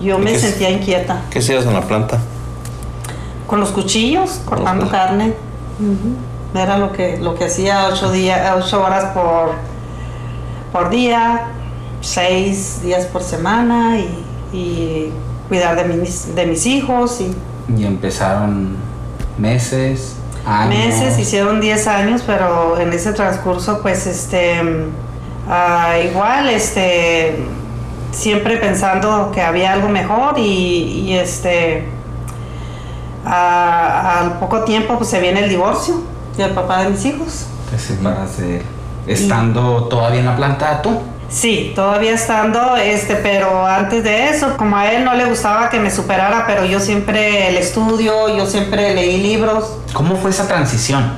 yo 0.00 0.18
¿Y 0.18 0.22
me 0.22 0.32
es? 0.34 0.40
sentía 0.40 0.70
inquieta. 0.70 1.22
¿Qué 1.30 1.38
hacías 1.40 1.64
en 1.66 1.74
la 1.74 1.82
planta? 1.82 2.18
Con 3.46 3.60
los 3.60 3.70
cuchillos, 3.70 4.40
cortando 4.44 4.88
carne. 4.88 5.34
Era 6.54 6.78
lo 6.78 6.92
que, 6.92 7.18
lo 7.18 7.34
que 7.34 7.44
hacía 7.44 7.86
ocho, 7.90 8.10
días, 8.10 8.52
ocho 8.56 8.82
horas 8.82 9.04
por, 9.14 9.52
por 10.72 10.90
día, 10.90 11.46
seis 12.00 12.82
días 12.82 13.06
por 13.06 13.22
semana 13.22 13.98
y, 13.98 14.24
y 14.52 15.12
cuidar 15.50 15.76
de 15.76 15.84
mis, 15.92 16.34
de 16.34 16.46
mis 16.46 16.64
hijos. 16.64 17.20
Y 17.20 17.34
Y 17.76 17.84
empezaron 17.84 18.76
meses, 19.36 20.14
años. 20.46 20.74
meses, 20.74 21.18
hicieron 21.18 21.60
10 21.60 21.86
años, 21.88 22.22
pero 22.26 22.78
en 22.80 22.92
ese 22.92 23.12
transcurso 23.12 23.82
pues 23.82 24.06
este, 24.06 24.60
ah, 25.48 25.96
igual 26.02 26.48
este, 26.48 27.36
siempre 28.12 28.56
pensando 28.56 29.30
que 29.34 29.42
había 29.42 29.72
algo 29.72 29.88
mejor 29.88 30.38
y, 30.38 30.42
y, 31.08 31.12
este, 31.18 31.84
al 33.24 34.38
poco 34.38 34.64
tiempo 34.64 34.96
pues 34.96 35.10
se 35.10 35.20
viene 35.20 35.40
el 35.40 35.48
divorcio 35.50 36.00
del 36.36 36.52
papá 36.52 36.84
de 36.84 36.90
mis 36.90 37.04
hijos. 37.04 37.46
Te 37.70 37.78
separas 37.78 38.38
de 38.38 38.56
él. 38.58 38.62
Estando 39.06 39.84
todavía 39.88 40.20
en 40.20 40.26
la 40.26 40.36
planta 40.36 40.80
tú. 40.82 40.90
Sí, 41.30 41.72
todavía 41.76 42.12
estando, 42.12 42.76
este, 42.76 43.14
pero 43.14 43.64
antes 43.64 44.02
de 44.02 44.30
eso, 44.30 44.56
como 44.56 44.76
a 44.76 44.90
él 44.90 45.04
no 45.04 45.14
le 45.14 45.26
gustaba 45.26 45.70
que 45.70 45.78
me 45.78 45.88
superara, 45.88 46.44
pero 46.44 46.64
yo 46.64 46.80
siempre 46.80 47.48
el 47.48 47.56
estudio, 47.56 48.36
yo 48.36 48.46
siempre 48.46 48.92
leí 48.94 49.18
libros. 49.22 49.76
¿Cómo 49.92 50.16
fue 50.16 50.30
esa 50.30 50.48
transición? 50.48 51.12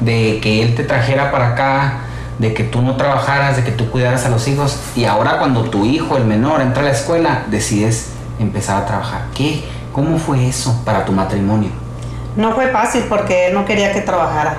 De 0.00 0.40
que 0.42 0.62
él 0.62 0.74
te 0.74 0.84
trajera 0.84 1.30
para 1.30 1.48
acá, 1.52 2.00
de 2.38 2.52
que 2.52 2.64
tú 2.64 2.82
no 2.82 2.96
trabajaras, 2.96 3.56
de 3.56 3.64
que 3.64 3.72
tú 3.72 3.90
cuidaras 3.90 4.26
a 4.26 4.28
los 4.28 4.46
hijos. 4.46 4.78
Y 4.94 5.06
ahora 5.06 5.38
cuando 5.38 5.62
tu 5.70 5.86
hijo, 5.86 6.18
el 6.18 6.26
menor, 6.26 6.60
entra 6.60 6.82
a 6.82 6.84
la 6.84 6.92
escuela, 6.92 7.44
decides 7.48 8.10
empezar 8.38 8.82
a 8.82 8.86
trabajar. 8.86 9.22
¿Qué? 9.34 9.64
¿Cómo 9.92 10.18
fue 10.18 10.46
eso 10.46 10.82
para 10.84 11.06
tu 11.06 11.12
matrimonio? 11.12 11.70
No 12.36 12.54
fue 12.54 12.68
fácil 12.68 13.04
porque 13.08 13.46
él 13.46 13.54
no 13.54 13.64
quería 13.64 13.94
que 13.94 14.02
trabajara. 14.02 14.58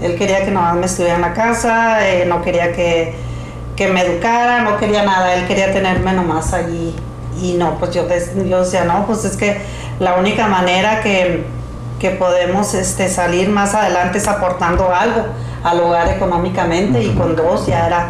Él 0.00 0.16
quería 0.16 0.42
que 0.42 0.50
nomás 0.50 0.74
me 0.74 0.86
estuviera 0.86 1.16
en 1.16 1.20
la 1.20 1.34
casa, 1.34 2.08
eh, 2.08 2.24
no 2.26 2.40
quería 2.40 2.72
que, 2.72 3.27
que 3.78 3.86
me 3.86 4.00
educara, 4.02 4.62
no 4.62 4.76
quería 4.76 5.04
nada. 5.04 5.34
Él 5.34 5.46
quería 5.46 5.72
tenerme 5.72 6.12
nomás 6.12 6.52
allí. 6.52 6.94
Y 7.40 7.52
no, 7.54 7.78
pues 7.78 7.92
yo, 7.94 8.02
yo 8.44 8.64
decía, 8.64 8.84
no, 8.84 9.06
pues 9.06 9.24
es 9.24 9.36
que 9.36 9.62
la 10.00 10.16
única 10.16 10.48
manera 10.48 11.00
que, 11.00 11.44
que 12.00 12.10
podemos 12.10 12.74
este, 12.74 13.08
salir 13.08 13.48
más 13.48 13.74
adelante 13.74 14.18
es 14.18 14.26
aportando 14.26 14.92
algo 14.92 15.22
al 15.62 15.80
hogar 15.80 16.08
económicamente 16.08 17.02
y 17.04 17.10
con 17.14 17.36
dos 17.36 17.66
ya 17.68 17.86
era. 17.86 18.08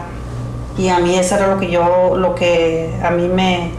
Y 0.78 0.88
a 0.88 1.00
mí 1.00 1.18
eso 1.18 1.34
era 1.36 1.48
lo 1.48 1.60
que 1.60 1.70
yo, 1.70 2.14
lo 2.16 2.34
que 2.34 2.90
a 3.04 3.10
mí 3.10 3.28
me, 3.28 3.72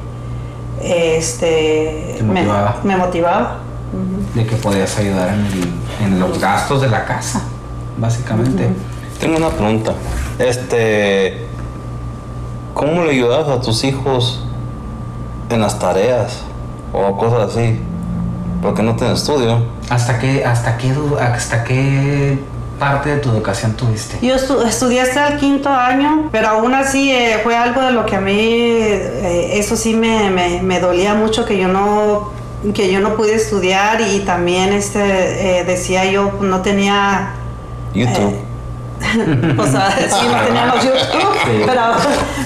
este, 0.83 2.17
me- 2.21 2.41
motivaba. 2.43 2.77
me 2.83 2.97
motivaba. 2.97 3.57
De 4.35 4.45
que 4.45 4.55
podías 4.57 4.95
ayudar 4.99 5.29
en, 5.29 5.45
el- 5.47 6.05
en 6.05 6.19
los 6.19 6.39
gastos 6.39 6.81
de 6.83 6.89
la 6.89 7.05
casa, 7.05 7.41
básicamente. 7.97 8.69
Tengo 9.19 9.37
una 9.37 9.49
pregunta. 9.49 9.93
Este, 10.37 11.47
¿cómo 12.79 13.03
le 13.03 13.11
ayudas 13.11 13.47
a 13.49 13.59
tus 13.59 13.83
hijos 13.83 14.41
en 15.49 15.59
las 15.59 15.77
tareas 15.79 16.39
o 16.93 17.17
cosas 17.17 17.53
así? 17.53 17.77
Porque 18.61 18.81
no 18.83 18.95
tienen 18.95 19.15
estudio. 19.17 19.63
¿Hasta 19.89 20.17
qué, 20.19 20.45
hasta 20.45 20.77
qué, 20.77 20.93
hasta 21.21 21.63
qué 21.65 22.39
parte 22.79 23.09
de 23.09 23.17
tu 23.17 23.29
educación 23.31 23.73
tuviste? 23.73 24.17
Yo 24.25 24.33
estu- 24.35 24.65
estudié 24.65 25.01
hasta 25.01 25.27
el 25.27 25.39
quinto 25.39 25.69
año, 25.69 26.29
pero 26.31 26.47
aún 26.49 26.73
así 26.73 27.11
eh, 27.11 27.41
fue 27.43 27.57
algo 27.57 27.81
de 27.81 27.91
lo 27.91 28.05
que 28.05 28.15
a 28.15 28.21
mí, 28.21 28.33
eh, 28.37 29.51
eso 29.59 29.75
sí 29.75 29.93
me, 29.93 30.29
me- 30.29 30.61
me 30.61 30.79
dolía 30.79 31.13
mucho 31.15 31.45
que 31.45 31.57
yo 31.57 31.67
no 31.67 32.37
que 32.73 32.91
yo 32.91 32.99
no 32.99 33.15
pude 33.15 33.35
estudiar 33.35 34.01
y 34.01 34.19
también 34.21 34.73
este 34.73 35.59
eh, 35.59 35.63
decía 35.63 36.03
yo 36.11 36.33
no 36.41 36.61
tenía 36.61 37.31
YouTube. 37.93 38.35
O 39.57 39.65
sea 39.65 39.91
sí 40.09 40.27
no 40.31 40.39
teníamos 40.45 40.83
YouTube 40.83 41.35
Sí. 41.45 41.63
pero, 41.65 41.81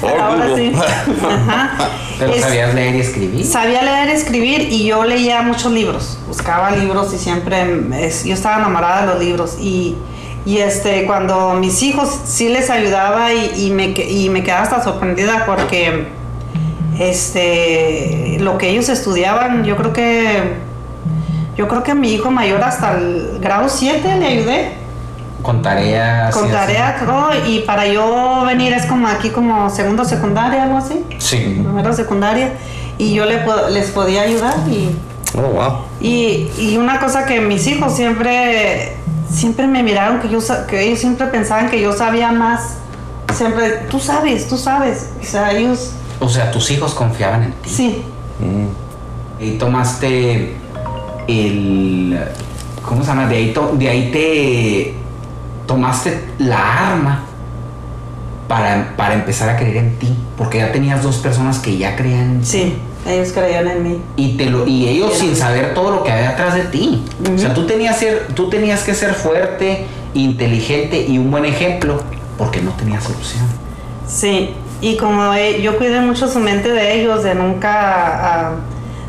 pero 0.02 0.14
Or 0.16 0.22
ahora 0.22 0.56
sí 0.56 0.72
Ajá. 0.76 1.78
Pero 2.20 2.32
Es- 2.34 2.42
sabías 2.42 2.74
leer 2.76 2.96
y 2.96 3.00
escribir. 3.00 3.46
Sabía 3.46 3.82
leer 3.82 4.10
y 4.10 4.12
escribir 4.12 4.62
y 4.72 4.86
yo 4.86 5.04
leía 5.04 5.42
muchos 5.42 5.72
libros, 5.72 6.18
buscaba 6.28 6.72
libros 6.72 7.14
y 7.14 7.18
siempre 7.18 7.66
es- 8.06 8.24
yo 8.24 8.34
estaba 8.36 8.58
enamorada 8.58 9.02
de 9.02 9.08
los 9.14 9.20
libros 9.24 9.58
y, 9.60 9.96
y 10.46 10.60
este 10.60 11.06
cuando 11.06 11.54
mis 11.54 11.82
hijos 11.84 12.10
sí 12.26 12.50
les 12.50 12.70
ayudaba 12.70 13.34
y, 13.34 13.66
y 13.68 13.72
me, 13.72 13.86
y 13.88 14.30
me 14.30 14.44
quedaba 14.44 14.62
hasta 14.64 14.84
sorprendida 14.84 15.44
porque 15.46 16.08
este 17.00 18.38
lo 18.40 18.58
que 18.58 18.70
ellos 18.70 18.90
estudiaban 18.90 19.64
yo 19.66 19.76
creo 19.76 19.94
que 19.94 20.54
yo 21.58 21.68
creo 21.68 21.84
que 21.84 21.92
a 21.92 21.96
mi 21.96 22.12
hijo 22.14 22.32
mayor 22.32 22.64
hasta 22.64 22.94
el 22.98 23.38
grado 23.42 23.70
7 23.70 24.18
le 24.18 24.26
ayudé 24.26 24.72
Con 25.44 25.62
tareas. 25.62 26.34
con 26.34 26.46
y 26.46 26.48
así. 26.48 26.56
tarea 26.56 26.96
todo 27.06 27.30
y 27.48 27.60
para 27.60 27.86
yo 27.86 28.44
venir 28.48 28.74
es 28.74 28.86
como 28.88 29.08
aquí 29.08 29.30
como 29.30 29.70
segundo 29.70 30.04
secundaria 30.06 30.64
algo 30.64 30.78
así 30.78 31.04
Sí. 31.20 31.38
primero 31.62 31.94
secundaria 31.94 32.54
y 32.98 33.14
yo 33.14 33.26
le 33.26 33.44
les 33.72 33.92
podía 33.92 34.22
ayudar 34.24 34.56
y, 34.68 34.90
Oh, 35.36 35.42
wow. 35.42 35.74
y, 36.00 36.50
y 36.58 36.78
una 36.78 37.00
cosa 37.00 37.26
que 37.26 37.42
mis 37.42 37.68
hijos 37.68 37.94
siempre 37.96 38.94
siempre 39.30 39.68
me 39.68 39.84
miraron 39.84 40.20
que 40.22 40.30
yo 40.30 40.40
que 40.68 40.82
ellos 40.88 41.00
siempre 41.00 41.28
pensaban 41.28 41.70
que 41.70 41.80
yo 41.82 41.92
sabía 41.94 42.32
más 42.32 42.78
siempre 43.34 43.70
tú 43.92 44.00
sabes 44.00 44.48
tú 44.48 44.58
sabes 44.58 45.10
o 45.22 45.26
sea 45.26 45.52
ellos 45.52 45.92
O 46.20 46.30
sea, 46.30 46.52
tus 46.52 46.72
hijos 46.72 46.94
confiaban 46.94 47.44
en 47.44 47.52
ti. 47.54 47.70
sí 47.70 48.04
Mm. 48.40 49.44
Y 49.44 49.52
tomaste 49.58 50.56
el. 51.28 52.20
¿Cómo 52.82 53.02
se 53.04 53.08
llama? 53.10 53.28
De 53.28 53.36
ahí, 53.38 53.54
to- 53.54 53.74
de 53.76 53.90
ahí 53.90 54.12
te. 54.12 55.03
Tomaste 55.66 56.24
la 56.40 56.90
arma 56.90 57.24
para, 58.48 58.94
para 58.96 59.14
empezar 59.14 59.50
a 59.50 59.58
creer 59.58 59.78
en 59.78 60.00
ti. 60.00 60.16
Porque 60.38 60.60
ya 60.60 60.72
tenías 60.72 61.04
dos 61.04 61.18
personas 61.18 61.60
que 61.60 61.78
ya 61.78 61.96
creían 61.96 62.32
en 62.32 62.42
ti. 62.42 62.46
sí 62.46 62.78
ellos 63.06 63.34
creían 63.34 63.68
en 63.68 63.84
mí 63.84 64.02
Y, 64.16 64.38
te 64.38 64.46
lo, 64.46 64.66
y 64.66 64.88
ellos 64.88 65.14
sin 65.14 65.36
saber 65.36 65.74
todo 65.74 65.92
lo 65.92 66.04
que 66.04 66.12
había 66.12 66.30
atrás 66.30 66.56
de 66.56 66.64
ti. 66.64 67.04
O 67.34 67.38
sea, 67.38 67.54
tú 67.54 67.66
tenías, 67.66 67.98
ser, 67.98 68.28
tú 68.34 68.50
tenías 68.50 68.84
que 68.84 68.94
ser 68.94 69.14
fuerte, 69.14 69.86
inteligente 70.14 71.06
y 71.08 71.18
un 71.18 71.32
buen 71.32 71.46
ejemplo 71.46 72.02
porque 72.38 72.62
no 72.62 72.72
tenías 72.72 73.06
opción. 73.10 73.44
Sí, 74.08 74.52
y 74.82 74.98
como 74.98 75.34
eh, 75.34 75.62
yo 75.62 75.78
cuidé 75.78 76.02
mucho 76.02 76.28
su 76.28 76.40
mente 76.40 76.72
de 76.72 77.00
ellos, 77.00 77.24
de 77.24 77.36
nunca 77.36 77.72
ah, 77.72 78.56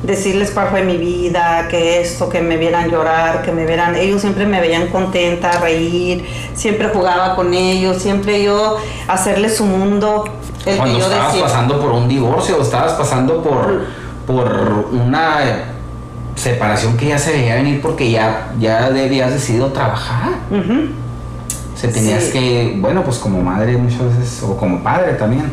decirles 0.06 0.50
cuál 0.50 0.68
fue 0.68 0.82
mi 0.82 0.96
vida, 0.96 1.66
que 1.70 2.00
esto, 2.00 2.28
que 2.28 2.40
me 2.42 2.56
vieran 2.56 2.90
llorar, 2.90 3.42
que 3.42 3.52
me 3.52 3.64
vieran, 3.66 3.94
ellos 3.96 4.20
siempre 4.20 4.46
me 4.46 4.60
veían 4.60 4.88
contenta, 4.88 5.52
reír, 5.60 6.24
siempre 6.54 6.88
jugaba 6.88 7.34
con 7.36 7.54
ellos, 7.54 8.02
siempre 8.02 8.42
yo 8.42 8.76
hacerles 9.08 9.56
su 9.56 9.64
mundo, 9.64 10.24
el 10.66 10.76
Cuando 10.76 10.94
que 10.96 11.00
yo 11.00 11.06
estabas 11.06 11.32
decía. 11.32 11.46
pasando 11.46 11.80
por 11.80 11.92
un 11.92 12.08
divorcio, 12.08 12.60
estabas 12.60 12.92
pasando 12.92 13.42
por, 13.42 13.84
por 14.26 14.88
una 14.92 15.38
separación 16.34 16.96
que 16.96 17.06
ya 17.08 17.18
se 17.18 17.32
veía 17.32 17.54
venir 17.54 17.80
porque 17.80 18.10
ya, 18.10 18.52
ya 18.60 18.86
habías 18.86 19.32
decidido 19.32 19.68
trabajar. 19.72 20.30
O 20.50 21.76
sea, 21.76 21.90
tenías 21.90 22.24
Sí. 22.24 22.32
que, 22.32 22.76
bueno, 22.78 23.02
pues 23.04 23.18
como 23.18 23.42
madre 23.42 23.76
muchas 23.76 24.02
veces, 24.18 24.42
o 24.42 24.56
como 24.56 24.82
padre 24.82 25.14
también, 25.14 25.44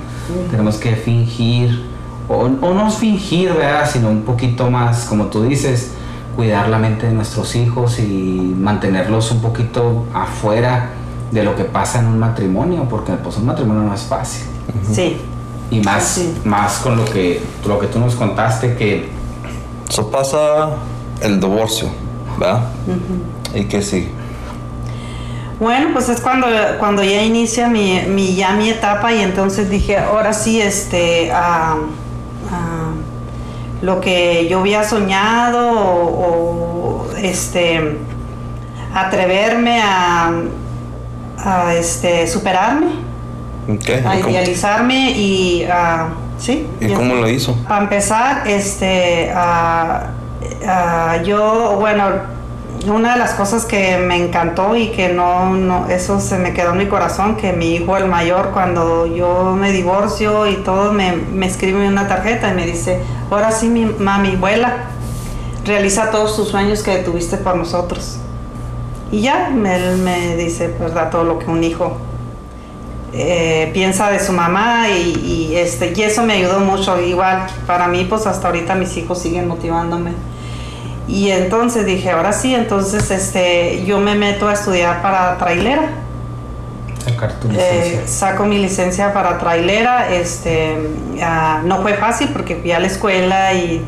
tenemos 0.50 0.78
que 0.78 0.96
fingir, 0.96 1.90
o, 2.32 2.46
o 2.46 2.74
no 2.74 2.89
fingir, 2.91 3.54
¿verdad? 3.54 3.89
Sino 3.91 4.10
un 4.10 4.22
poquito 4.24 4.70
más, 4.72 5.06
como 5.06 5.26
tú 5.26 5.44
dices, 5.44 5.91
cuidar 6.36 6.70
la 6.70 6.78
mente 6.80 7.08
de 7.08 7.13
nuestros 7.13 7.56
hijos 7.56 8.00
y 8.00 8.56
mantenerlos 8.58 9.32
un 9.32 9.41
poquito 9.41 10.06
afuera 10.13 10.89
de 11.32 11.44
lo 11.44 11.56
que 11.56 11.63
pasa 11.65 12.00
en 12.00 12.08
un 12.08 12.20
matrimonio, 12.20 12.88
porque 12.89 13.13
pues 13.13 13.38
un 13.38 13.46
matrimonio 13.46 13.84
no 13.84 13.94
es 13.94 14.02
fácil. 14.04 14.44
Sí, 14.91 15.17
Y 15.70 15.80
más, 15.82 16.04
Sí. 16.04 16.34
más 16.44 16.80
con 16.80 16.98
lo 16.98 17.06
que, 17.06 17.41
lo 17.65 17.80
que 17.80 17.88
tú 17.88 18.00
nos 18.00 18.15
contaste, 18.15 18.76
que 18.76 19.10
Eso 19.89 20.10
pasa 20.12 20.70
el 21.22 21.39
divorcio, 21.39 21.88
¿verdad? 22.39 22.63
¿Y 23.56 23.65
qué 23.65 23.82
sigue? 23.82 24.10
Bueno, 25.60 25.89
pues 25.94 26.10
es 26.10 26.20
cuando, 26.22 26.48
cuando 26.80 27.04
ya 27.04 27.22
inicia 27.22 27.67
mi, 27.67 28.02
mi- 28.08 28.36
ya 28.36 28.52
mi 28.54 28.70
etapa 28.70 29.13
y 29.13 29.22
entonces 29.22 29.70
dije, 29.70 29.98
ahora 29.98 30.34
sí, 30.34 30.60
este, 30.60 31.32
ah, 31.32 31.76
lo 33.82 34.00
que 34.02 34.48
yo 34.50 34.60
había 34.60 34.84
soñado 34.84 35.72
o, 35.72 37.08
o, 37.08 37.08
este, 37.17 37.98
atreverme 38.94 39.82
a, 39.82 40.32
a, 41.38 41.74
este, 41.76 42.28
superarme, 42.28 42.91
a 44.06 44.15
¿y 44.17 44.22
cómo- 44.22 44.30
idealizarme 44.34 45.12
y, 45.12 45.65
ah, 45.72 46.10
sí. 46.38 46.67
¿Y 46.80 46.88
ya 46.89 46.96
cómo 46.96 47.15
lo 47.15 47.28
hizo? 47.30 47.56
Para 47.67 47.84
empezar, 47.84 48.48
este, 48.48 49.32
ah, 49.36 50.08
yo, 51.26 51.78
bueno, 51.80 52.06
una 52.86 53.13
de 53.13 53.20
las 53.20 53.34
cosas 53.34 53.65
que 53.65 53.98
me 53.98 54.15
encantó 54.15 54.76
y 54.76 54.89
que 54.89 55.10
no, 55.10 55.54
no, 55.54 55.88
eso 55.89 56.20
se 56.20 56.38
me 56.38 56.54
quedó 56.54 56.72
en 56.72 56.80
mi 56.80 56.88
corazón, 56.88 57.36
que 57.36 57.54
mi 57.54 57.76
hijo 57.76 57.98
el 57.98 58.08
mayor, 58.08 58.52
cuando 58.52 59.06
yo 59.06 59.56
me 59.60 59.72
divorcio 59.72 60.48
y 60.48 60.56
todo, 60.58 60.91
me, 60.91 61.13
me 61.13 61.46
escribe 61.46 61.88
una 61.88 62.08
tarjeta 62.08 62.50
y 62.50 62.54
me 62.56 62.65
dice, 62.65 63.00
ahora 63.30 63.52
sí, 63.52 63.67
mi 63.67 63.86
mami, 63.86 64.36
vuela, 64.36 64.86
realiza 65.65 66.12
todos 66.12 66.36
tus 66.36 66.48
sueños 66.50 66.82
que 66.82 66.98
tuviste 66.98 67.38
por 67.38 67.56
nosotros. 67.56 68.17
Y 69.12 69.22
ya, 69.22 69.50
él 69.50 69.98
me 69.98 70.36
dice, 70.38 70.74
¿verdad? 70.80 71.10
Todo 71.10 71.24
lo 71.26 71.39
que 71.39 71.46
un 71.52 71.63
hijo 71.63 71.98
eh, 73.13 73.70
piensa 73.74 74.10
de 74.10 74.20
su 74.22 74.32
mamá 74.32 74.89
y, 74.89 75.50
y, 75.52 75.56
este, 75.58 75.94
y 75.96 76.02
eso 76.02 76.24
me 76.24 76.34
ayudó 76.34 76.62
mucho. 76.62 77.00
Igual, 77.00 77.46
para 77.67 77.88
mí, 77.88 78.06
pues 78.06 78.26
hasta 78.26 78.48
ahorita 78.48 78.76
mis 78.76 78.96
hijos 78.96 79.20
siguen 79.20 79.50
motivándome. 79.50 80.12
Y 81.12 81.30
entonces 81.32 81.86
dije, 81.86 82.10
ahora 82.12 82.32
sí, 82.32 82.56
entonces 82.56 83.12
este, 83.12 83.84
yo 83.86 84.00
me 84.00 84.15
meto 84.15 84.47
a 84.47 84.54
estudiar 84.54 85.02
para 85.02 85.38
trailera. 85.38 85.89
sacar 87.04 87.34
tu 87.34 87.50
Eh, 87.50 87.52
licencia. 87.52 88.08
saco 88.08 88.45
mi 88.45 88.58
licencia 88.60 89.13
para 89.13 89.38
trailera. 89.38 90.10
Este, 90.13 90.78
no 91.65 91.82
fue 91.82 91.95
fácil 91.95 92.30
porque 92.30 92.56
fui 92.56 92.71
a 92.71 92.80
la 92.80 92.88
escuela 92.88 93.54
y 93.54 93.84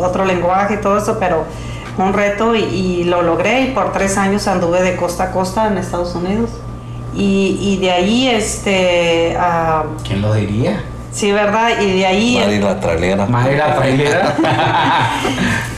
otro 0.00 0.24
lenguaje 0.24 0.74
y 0.74 0.76
todo 0.78 0.98
eso, 0.98 1.18
pero 1.20 1.44
un 1.98 2.12
reto 2.12 2.56
y, 2.56 2.64
y 2.64 3.04
lo 3.04 3.22
logré 3.22 3.60
y 3.62 3.66
por 3.70 3.92
tres 3.92 4.18
años 4.18 4.48
anduve 4.48 4.82
de 4.82 4.96
costa 4.96 5.24
a 5.24 5.30
costa 5.30 5.68
en 5.68 5.78
Estados 5.78 6.14
Unidos. 6.16 6.50
Y, 7.14 7.58
y 7.60 7.76
de 7.78 7.90
ahí, 7.92 8.28
este, 8.28 9.36
ah, 9.38 9.84
¿Quién 10.06 10.20
lo 10.20 10.34
diría? 10.34 10.82
Sí, 11.16 11.32
¿verdad? 11.32 11.80
Y 11.80 11.98
de 11.98 12.06
ahí... 12.06 12.38
Mari 12.38 12.58
la 12.60 12.78
trailera. 12.78 13.26
Madre 13.26 13.56
la 13.56 13.74
trailera. 13.74 14.36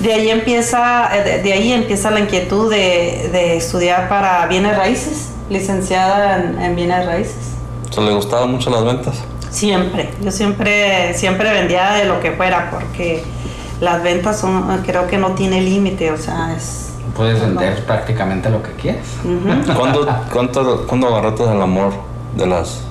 De 0.00 0.12
ahí 0.12 0.30
empieza, 0.30 1.10
eh, 1.16 1.24
de, 1.24 1.42
de 1.42 1.52
ahí 1.52 1.72
empieza 1.72 2.10
la 2.12 2.20
inquietud 2.20 2.70
de, 2.70 3.30
de 3.32 3.56
estudiar 3.56 4.08
para 4.08 4.46
bienes 4.46 4.76
raíces, 4.76 5.30
licenciada 5.50 6.36
en, 6.36 6.60
en 6.62 6.76
bienes 6.76 7.04
raíces. 7.04 7.54
¿Se 7.90 8.00
le 8.00 8.12
gustaban 8.12 8.52
mucho 8.52 8.70
las 8.70 8.84
ventas? 8.84 9.20
Siempre, 9.50 10.10
yo 10.22 10.30
siempre, 10.30 11.14
siempre 11.14 11.50
vendía 11.52 11.94
de 11.94 12.04
lo 12.04 12.20
que 12.20 12.30
fuera 12.30 12.70
porque 12.70 13.24
las 13.80 14.02
ventas 14.02 14.38
son, 14.38 14.82
creo 14.86 15.08
que 15.08 15.18
no 15.18 15.32
tiene 15.32 15.60
límite, 15.60 16.12
o 16.12 16.16
sea, 16.16 16.54
es... 16.56 16.92
Puedes 17.16 17.40
vender 17.40 17.84
prácticamente 17.84 18.50
lo 18.50 18.62
que 18.62 18.70
quieras. 18.72 19.06
Ujú. 19.24 19.74
¿Cuándo, 19.74 20.06
cuánto, 20.32 20.86
¿cuándo 20.86 21.08
agarraste 21.08 21.42
el 21.42 21.60
amor 21.60 21.92
de 22.36 22.46
las, 22.46 22.82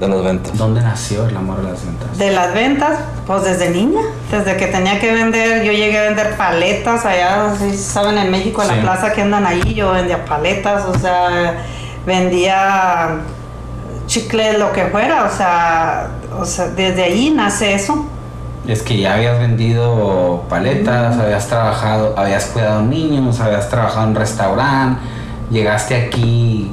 de 0.00 0.08
las 0.08 0.22
ventas? 0.22 0.56
¿Dónde 0.56 0.80
nació 0.80 1.26
el 1.26 1.36
amor 1.36 1.58
de 1.62 1.70
las 1.72 1.84
ventas? 1.84 2.18
De 2.18 2.30
las 2.30 2.54
ventas, 2.54 2.98
pues 3.26 3.42
desde 3.44 3.70
niña, 3.70 4.00
desde 4.30 4.56
que 4.56 4.66
tenía 4.66 5.00
que 5.00 5.12
vender, 5.12 5.64
yo 5.64 5.72
llegué 5.72 5.98
a 5.98 6.02
vender 6.02 6.36
paletas 6.36 7.04
allá, 7.04 7.52
¿sí 7.58 7.76
saben, 7.76 8.16
en 8.18 8.30
México, 8.30 8.62
en 8.62 8.68
Sí. 8.68 8.74
la 8.76 8.82
plaza 8.82 9.12
que 9.12 9.22
andan 9.22 9.46
ahí, 9.46 9.74
yo 9.74 9.92
vendía 9.92 10.24
paletas, 10.24 10.84
o 10.84 10.96
sea, 10.98 11.64
vendía 12.06 13.16
chicle, 14.06 14.56
lo 14.58 14.72
que 14.72 14.86
fuera, 14.86 15.24
o 15.24 15.30
sea, 15.36 16.08
o 16.38 16.44
sea, 16.44 16.68
desde 16.68 17.04
ahí 17.04 17.30
nace 17.30 17.74
eso. 17.74 18.06
Es 18.66 18.82
que 18.82 18.98
ya 18.98 19.14
habías 19.14 19.38
vendido 19.38 20.44
paletas, 20.48 21.18
habías 21.18 21.46
trabajado, 21.48 22.14
habías 22.16 22.46
cuidado 22.46 22.82
niños, 22.82 23.40
habías 23.40 23.68
trabajado 23.68 24.06
en 24.08 24.14
restaurante, 24.14 25.00
llegaste 25.50 25.94
aquí 25.96 26.70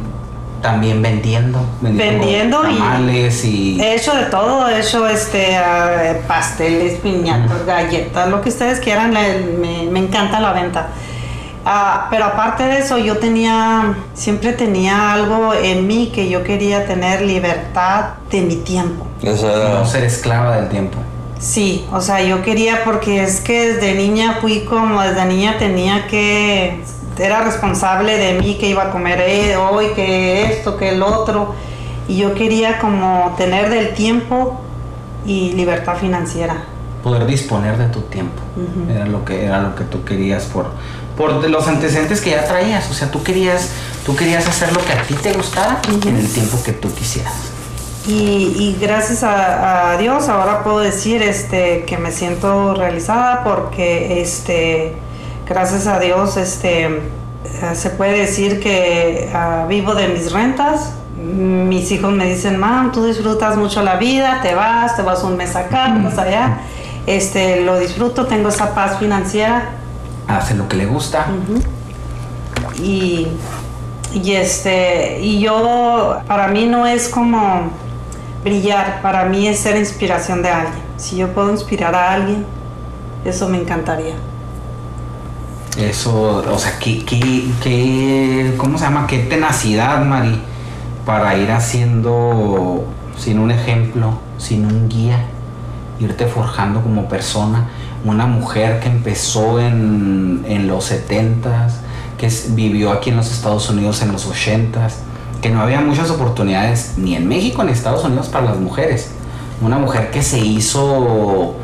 también 0.66 1.00
vendiendo, 1.00 1.60
Vendiendo 1.80 2.68
y- 2.68 2.74
tamales 2.78 3.46
y, 3.46 3.80
He 3.80 3.94
hecho 3.94 4.16
de 4.16 4.24
todo, 4.26 4.68
he 4.68 4.80
hecho 4.80 5.08
este 5.08 5.56
ah, 5.58 6.16
pasteles, 6.28 7.00
piñatas, 7.02 7.64
galletas, 7.68 8.28
lo 8.30 8.42
que 8.42 8.50
ustedes 8.50 8.80
quieran, 8.80 9.14
le- 9.14 9.42
me, 9.60 9.84
me 9.92 10.00
encanta 10.00 10.40
la 10.40 10.54
venta. 10.54 10.88
Ah, 11.68 12.08
pero 12.10 12.26
aparte 12.26 12.64
de 12.64 12.80
eso, 12.80 12.98
yo 12.98 13.18
tenía, 13.18 13.96
siempre 14.16 14.54
tenía 14.54 15.14
algo 15.14 15.54
en 15.54 15.86
mí 15.86 16.12
que 16.14 16.30
yo 16.30 16.44
quería 16.44 16.86
tener 16.88 17.22
libertad 17.22 18.16
de 18.32 18.42
mi 18.42 18.56
tiempo. 18.56 19.06
Eso 19.22 19.48
No 19.48 19.86
ser 19.86 20.04
esclava 20.04 20.56
del 20.58 20.70
tiempo. 20.70 20.98
Sí, 21.40 21.86
o 21.92 22.02
sea, 22.02 22.22
yo 22.24 22.42
quería 22.42 22.84
porque 22.84 23.22
es 23.24 23.40
que 23.40 23.74
desde 23.74 23.94
niña 23.94 24.38
fui 24.42 24.62
como, 24.62 25.02
desde 25.02 25.26
niña 25.26 25.58
tenía 25.60 26.08
que, 26.08 26.82
era 27.18 27.44
responsable 27.44 28.18
de 28.18 28.40
mí 28.40 28.58
que 28.58 28.70
iba 28.70 28.84
a 28.84 28.92
comer 28.92 29.58
hoy, 29.58 29.88
que 29.96 30.52
esto, 30.52 30.78
que 30.78 30.90
el 30.90 31.02
otro. 31.02 31.56
Y 32.08 32.18
yo 32.18 32.34
quería 32.34 32.80
como 32.80 33.34
tener 33.38 33.70
del 33.70 33.94
tiempo 33.94 34.62
y 35.26 35.54
libertad 35.54 35.98
financiera. 35.98 36.66
Poder 37.04 37.26
disponer 37.26 37.78
de 37.78 37.88
tu 37.88 38.02
tiempo. 38.02 38.42
Era 38.90 39.06
lo 39.06 39.24
que 39.26 39.46
era 39.46 39.62
lo 39.62 39.76
que 39.76 39.84
tú 39.84 40.04
querías 40.04 40.46
por 40.46 40.68
por 41.16 41.50
los 41.50 41.68
antecedentes 41.68 42.20
que 42.20 42.32
ya 42.32 42.44
traías, 42.44 42.92
o 42.92 42.94
sea, 42.94 43.10
tú 43.10 43.24
querías 43.24 43.70
tú 44.06 44.16
querías 44.16 44.48
hacer 44.48 44.74
lo 44.74 44.84
que 44.84 44.92
a 44.92 45.02
ti 45.04 45.14
te 45.14 45.32
gustara 45.32 45.80
en 45.88 46.16
el 46.16 46.30
tiempo 46.30 46.62
que 46.64 46.74
tú 46.74 46.94
quisieras. 46.94 47.34
Y, 48.08 48.54
y 48.60 48.78
gracias 48.80 49.24
a, 49.24 49.92
a 49.92 49.98
Dios 49.98 50.30
ahora 50.30 50.64
puedo 50.64 50.80
decir 50.80 51.24
este, 51.24 51.86
que 51.86 51.98
me 51.98 52.12
siento 52.12 52.76
realizada 52.76 53.44
porque 53.44 54.22
este, 54.22 54.94
gracias 55.48 55.88
a 55.88 56.00
Dios 56.00 56.38
este, 56.38 56.86
eh, 56.86 57.76
se 57.76 57.90
puede 57.92 58.20
decir 58.20 58.60
que 58.60 59.30
ah, 59.34 59.66
vivo 59.68 59.94
de 59.96 60.08
mis 60.10 60.32
rentas. 60.32 60.94
Mis 61.18 61.92
hijos 61.92 62.12
me 62.12 62.26
dicen, 62.26 62.58
mam, 62.58 62.92
tú 62.92 63.06
disfrutas 63.06 63.56
mucho 63.58 63.82
la 63.82 63.96
vida, 63.96 64.42
te 64.42 64.54
vas, 64.54 64.96
te 64.96 65.02
vas 65.02 65.24
un 65.24 65.38
mes 65.38 65.56
acá, 65.56 65.94
te 65.96 66.04
vas 66.04 66.18
allá. 66.18 66.60
Este, 67.08 67.62
lo 67.62 67.80
disfruto, 67.80 68.26
tengo 68.26 68.50
esa 68.50 68.74
paz 68.74 68.98
financiera 69.00 69.70
Hace 70.28 70.56
lo 70.56 70.68
que 70.68 70.76
le 70.76 70.88
gusta. 70.88 71.28
y, 72.82 73.28
y 74.14 74.32
este 74.34 75.20
y 75.22 75.40
yo 75.40 76.20
para 76.28 76.48
mí 76.48 76.66
no 76.66 76.88
es 76.88 77.10
como 77.10 77.70
brillar 78.44 79.02
para 79.02 79.26
mí 79.26 79.48
es 79.48 79.60
ser 79.60 79.78
inspiración 79.78 80.42
de 80.42 80.50
alguien 80.50 80.84
si 80.98 81.18
yo 81.18 81.30
puedo 81.30 81.52
inspirar 81.52 81.96
a 81.96 82.14
alguien 82.14 82.46
eso 83.24 83.48
me 83.50 83.58
encantaría 83.58 84.16
Eso, 85.78 86.38
o 86.38 86.58
sea, 86.58 86.80
qué, 86.80 87.04
qué, 87.04 87.50
qué, 87.62 88.54
¿cómo 88.58 88.78
se 88.78 88.86
llama? 88.86 89.08
Qué 89.08 89.20
tenacidad, 89.20 90.06
Mari, 90.06 90.40
para 91.06 91.38
ir 91.38 91.52
haciendo, 91.52 92.86
sin 93.18 93.40
un 93.40 93.52
ejemplo, 93.52 94.20
sin 94.38 94.66
un 94.66 94.88
guía, 94.88 95.26
irte 96.00 96.28
forjando 96.28 96.82
como 96.82 97.10
persona. 97.10 97.68
Una 98.06 98.26
mujer 98.26 98.80
que 98.80 98.88
empezó 98.88 99.60
en, 99.60 100.46
en 100.48 100.68
los 100.68 100.92
70s, 100.92 101.74
que 102.18 102.32
vivió 102.52 102.92
aquí 102.94 103.10
en 103.10 103.18
los 103.18 103.30
Estados 103.30 103.70
Unidos 103.70 104.02
en 104.02 104.14
los 104.14 104.30
80s, 104.32 104.94
que 105.42 105.50
no 105.50 105.60
había 105.60 105.82
muchas 105.82 106.10
oportunidades 106.10 106.94
ni 106.96 107.18
en 107.18 107.28
México 107.28 107.64
ni 107.64 107.72
en 107.72 107.76
Estados 107.76 108.06
Unidos 108.06 108.30
para 108.30 108.46
las 108.46 108.60
mujeres. 108.60 109.12
Una 109.62 109.78
mujer 109.78 110.10
que 110.12 110.24
se 110.24 110.40
hizo 110.40 111.56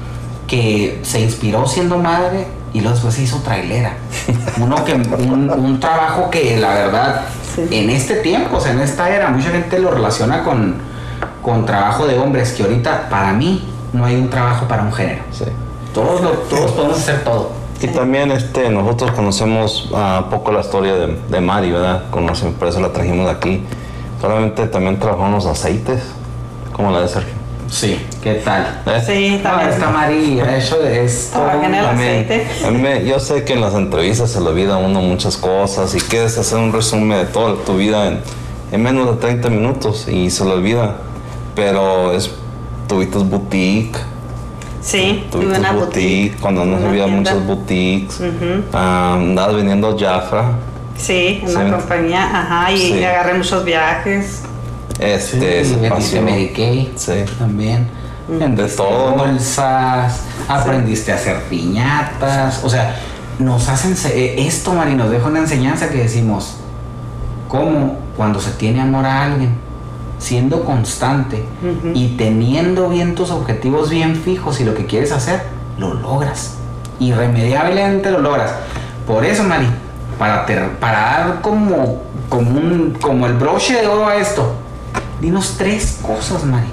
que 0.48 1.00
se 1.04 1.22
inspiró 1.22 1.66
siendo 1.66 1.98
madre 1.98 2.48
y 2.74 2.80
luego 2.80 2.94
después 2.96 3.14
se 3.16 3.24
hizo 3.24 3.38
trailera. 3.40 3.94
Uno 4.60 4.84
que, 4.86 4.94
un, 4.94 5.50
un 5.50 5.80
trabajo 5.80 6.30
que 6.30 6.58
la 6.58 6.70
verdad, 6.74 7.22
Sí. 7.56 7.68
en 7.70 7.90
este 7.90 8.16
tiempo, 8.16 8.58
o 8.58 8.62
sea, 8.62 8.72
en 8.72 8.80
esta 8.80 9.10
era, 9.10 9.30
mucha 9.30 9.50
gente 9.50 9.78
lo 9.80 9.92
relaciona 9.92 10.42
con, 10.44 10.76
con 11.42 11.66
trabajo 11.66 12.08
de 12.08 12.18
hombres, 12.18 12.54
que 12.54 12.64
ahorita 12.64 13.10
para 13.10 13.34
mí 13.34 13.68
no 13.92 14.06
hay 14.06 14.16
un 14.16 14.30
trabajo 14.30 14.68
para 14.70 14.84
un 14.84 14.94
género. 14.94 15.24
Sí. 15.32 15.44
Todos, 15.94 16.22
lo- 16.22 16.30
todos 16.32 16.72
podemos 16.72 16.98
hacer 16.98 17.24
todo. 17.26 17.52
Y 17.82 17.88
también 17.88 18.32
este, 18.32 18.70
nosotros 18.70 19.12
conocemos 19.12 19.90
ah, 19.94 20.28
poco 20.30 20.52
la 20.54 20.62
historia 20.62 20.94
de, 20.94 21.20
de 21.30 21.42
Mari, 21.42 21.72
¿verdad? 21.72 22.04
Conocemos, 22.10 22.54
por 22.54 22.70
eso 22.70 22.80
la 22.80 22.94
trajimos 22.94 23.30
aquí. 23.30 23.66
Solamente 24.22 24.68
también 24.68 24.98
trabajamos 25.00 25.44
los 25.44 25.46
aceites, 25.48 26.02
como 26.72 26.92
la 26.92 27.02
de 27.02 27.08
Sergio. 27.10 27.34
Sí. 27.72 28.06
¿Qué 28.22 28.34
tal? 28.36 28.82
¿Eh? 28.86 29.02
sí 29.06 29.38
No, 29.38 29.50
también 29.50 29.70
esta 29.70 29.90
Mari 29.90 30.40
ha 30.42 30.58
hecho 30.58 30.78
de 30.80 31.06
esto. 31.06 31.40
Trabajé 31.40 31.66
en 31.68 31.76
el 31.76 31.86
aceite. 31.86 32.48
a 32.68 32.70
mí 32.72 32.78
me- 32.82 33.06
yo 33.06 33.18
sé 33.18 33.46
que 33.46 33.54
en 33.54 33.62
las 33.62 33.74
entrevistas 33.76 34.30
se 34.30 34.42
le 34.42 34.50
olvida 34.50 34.76
a 34.76 34.78
uno 34.78 35.00
muchas 35.02 35.38
cosas 35.38 35.96
y 35.96 36.02
quieres 36.02 36.38
hacer 36.38 36.58
un 36.60 36.74
resumen 36.74 37.18
de 37.18 37.26
toda 37.26 37.56
tu 37.64 37.78
vida 37.78 38.08
en, 38.10 38.20
en 38.74 38.84
menos 38.84 39.10
de 39.12 39.22
30 39.22 39.50
minutos 39.50 40.06
y 40.10 40.30
se 40.30 40.44
le 40.44 40.52
olvida. 40.52 40.98
Pero 41.56 42.12
es, 42.12 42.30
tuviste 42.90 43.18
boutique, 43.20 43.98
sí 44.82 45.26
tuve 45.32 45.44
tuviste 45.46 45.60
una 45.62 45.72
boutique, 45.72 46.02
boutique 46.32 46.42
cuando 46.42 46.66
no 46.66 46.76
había 46.76 47.06
tienda. 47.06 47.32
muchas 47.34 47.46
boutiques. 47.48 48.20
Ujú. 48.20 48.64
Ah, 48.74 49.14
andabas 49.16 49.56
vendiendo 49.56 49.98
Jafra, 49.98 50.56
sí 50.98 51.42
Sí. 51.46 51.56
una 51.56 51.78
compañía 51.78 52.24
ajá 52.24 52.72
y 52.74 52.78
Sí. 52.78 53.04
agarré 53.04 53.34
muchos 53.36 53.64
viajes 53.64 54.44
este, 55.00 55.66
se. 55.66 56.22
Mary 56.22 56.52
Kay 56.56 56.94
Sí. 56.96 57.12
también. 57.40 57.88
Vendiste 58.28 58.78
todo, 58.78 59.12
¿no? 59.12 59.18
bolsas, 59.18 60.22
aprendiste 60.48 61.12
a 61.12 61.16
hacer 61.16 61.42
piñatas. 61.50 62.64
O 62.64 62.70
sea, 62.70 62.96
nos 63.40 63.68
hacen 63.68 63.96
se- 63.98 64.18
eh, 64.18 64.48
esto, 64.48 64.74
Mari, 64.74 64.96
nos 64.96 65.10
deja 65.12 65.28
una 65.28 65.40
enseñanza 65.40 65.90
que 65.90 65.98
decimos: 65.98 66.56
cómo 67.50 67.98
cuando 68.16 68.40
se 68.40 68.52
tiene 68.52 68.82
amor 68.82 69.06
a 69.06 69.24
alguien, 69.24 69.56
siendo 70.20 70.64
constante 70.64 71.44
y 71.94 72.10
teniendo 72.16 72.88
bien 72.90 73.16
tus 73.16 73.32
objetivos 73.32 73.90
bien 73.90 74.16
fijos 74.16 74.62
y 74.62 74.64
lo 74.66 74.76
que 74.76 74.86
quieres 74.86 75.12
hacer, 75.12 75.42
lo 75.78 75.94
logras. 75.96 76.58
Irremediablemente 77.00 78.12
lo 78.12 78.20
logras. 78.20 78.52
Por 79.08 79.26
eso, 79.26 79.44
Mari, 79.44 79.66
para, 80.20 80.46
ter- 80.46 80.70
para 80.78 81.00
dar 81.00 81.42
como, 81.42 82.04
como, 82.30 82.52
un, 82.52 82.96
como 83.02 83.26
el 83.26 83.34
broche 83.34 83.74
de 83.82 83.88
oro 83.88 84.08
a 84.08 84.16
esto, 84.16 84.54
dinos 85.22 85.56
tres 85.58 86.00
cosas, 86.02 86.44
Mari. 86.44 86.68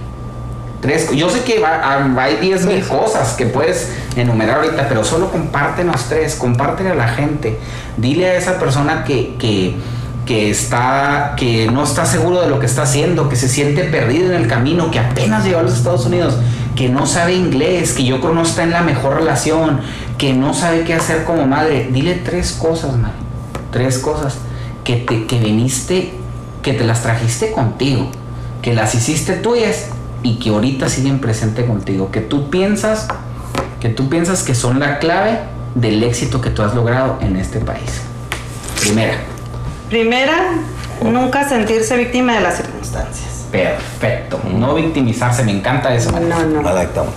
Tres, 0.80 1.10
yo 1.10 1.28
sé 1.28 1.42
que 1.42 1.58
va- 1.58 1.80
ah, 1.82 2.08
hay 2.22 2.36
10 2.36 2.64
mil 2.66 2.84
cosas 2.86 3.32
que 3.34 3.46
puedes 3.46 3.90
enumerar 4.16 4.58
ahorita, 4.58 4.88
pero 4.88 5.02
solo 5.04 5.30
compártenos 5.32 6.04
tres, 6.08 6.36
compártele 6.36 6.90
a 6.90 6.94
la 6.94 7.08
gente. 7.08 7.58
Dile 7.96 8.28
a 8.30 8.34
esa 8.36 8.60
persona 8.60 9.02
que, 9.04 9.34
que, 9.40 9.74
que 10.24 10.50
está, 10.50 11.34
que 11.36 11.68
no 11.68 11.82
está 11.82 12.06
seguro 12.06 12.40
de 12.40 12.48
lo 12.48 12.60
que 12.60 12.66
está 12.66 12.82
haciendo, 12.82 13.28
que 13.28 13.34
se 13.34 13.48
siente 13.48 13.84
perdido 13.84 14.32
en 14.32 14.40
el 14.42 14.46
camino, 14.48 14.90
que 14.92 15.00
apenas 15.00 15.44
llegó 15.44 15.58
a 15.58 15.62
los 15.64 15.74
Estados 15.76 16.06
Unidos, 16.06 16.36
que 16.76 16.88
no 16.88 17.06
sabe 17.06 17.34
inglés, 17.34 17.92
que 17.92 18.04
yo 18.04 18.20
creo 18.20 18.32
no 18.34 18.42
está 18.42 18.62
en 18.62 18.70
la 18.70 18.82
mejor 18.82 19.16
relación, 19.16 19.80
que 20.16 20.32
no 20.32 20.54
sabe 20.54 20.84
qué 20.84 20.94
hacer 20.94 21.24
como 21.24 21.44
madre. 21.48 21.88
Dile 21.90 22.14
tres 22.24 22.52
cosas, 22.52 22.96
Mari. 22.96 23.14
Tres 23.72 23.98
cosas 23.98 24.36
que, 24.84 24.94
te, 24.96 25.26
que 25.26 25.40
viniste, 25.40 26.12
que 26.62 26.72
te 26.72 26.84
las 26.84 27.02
trajiste 27.02 27.50
contigo, 27.50 28.08
que 28.68 28.74
las 28.74 28.94
hiciste 28.94 29.32
tuyas 29.32 29.86
y 30.22 30.38
que 30.38 30.50
ahorita 30.50 30.90
siguen 30.90 31.20
presente 31.20 31.64
contigo, 31.64 32.10
que 32.10 32.20
tú 32.20 32.50
piensas, 32.50 33.08
que 33.80 33.88
tú 33.88 34.10
piensas 34.10 34.42
que 34.42 34.54
son 34.54 34.78
la 34.78 34.98
clave 34.98 35.38
del 35.74 36.02
éxito 36.02 36.42
que 36.42 36.50
tú 36.50 36.60
has 36.60 36.74
logrado 36.74 37.16
en 37.22 37.36
este 37.36 37.60
país. 37.60 38.02
Primera, 38.78 39.14
primera 39.88 40.52
nunca 41.02 41.48
sentirse 41.48 41.96
víctima 41.96 42.34
de 42.34 42.40
las 42.42 42.58
circunstancias 42.58 43.37
perfecto. 43.50 44.38
No 44.54 44.74
victimizarse, 44.74 45.42
me 45.44 45.52
encanta 45.52 45.94
eso. 45.94 46.12
María. 46.12 46.28
no 46.28 46.44
no. 46.62 46.62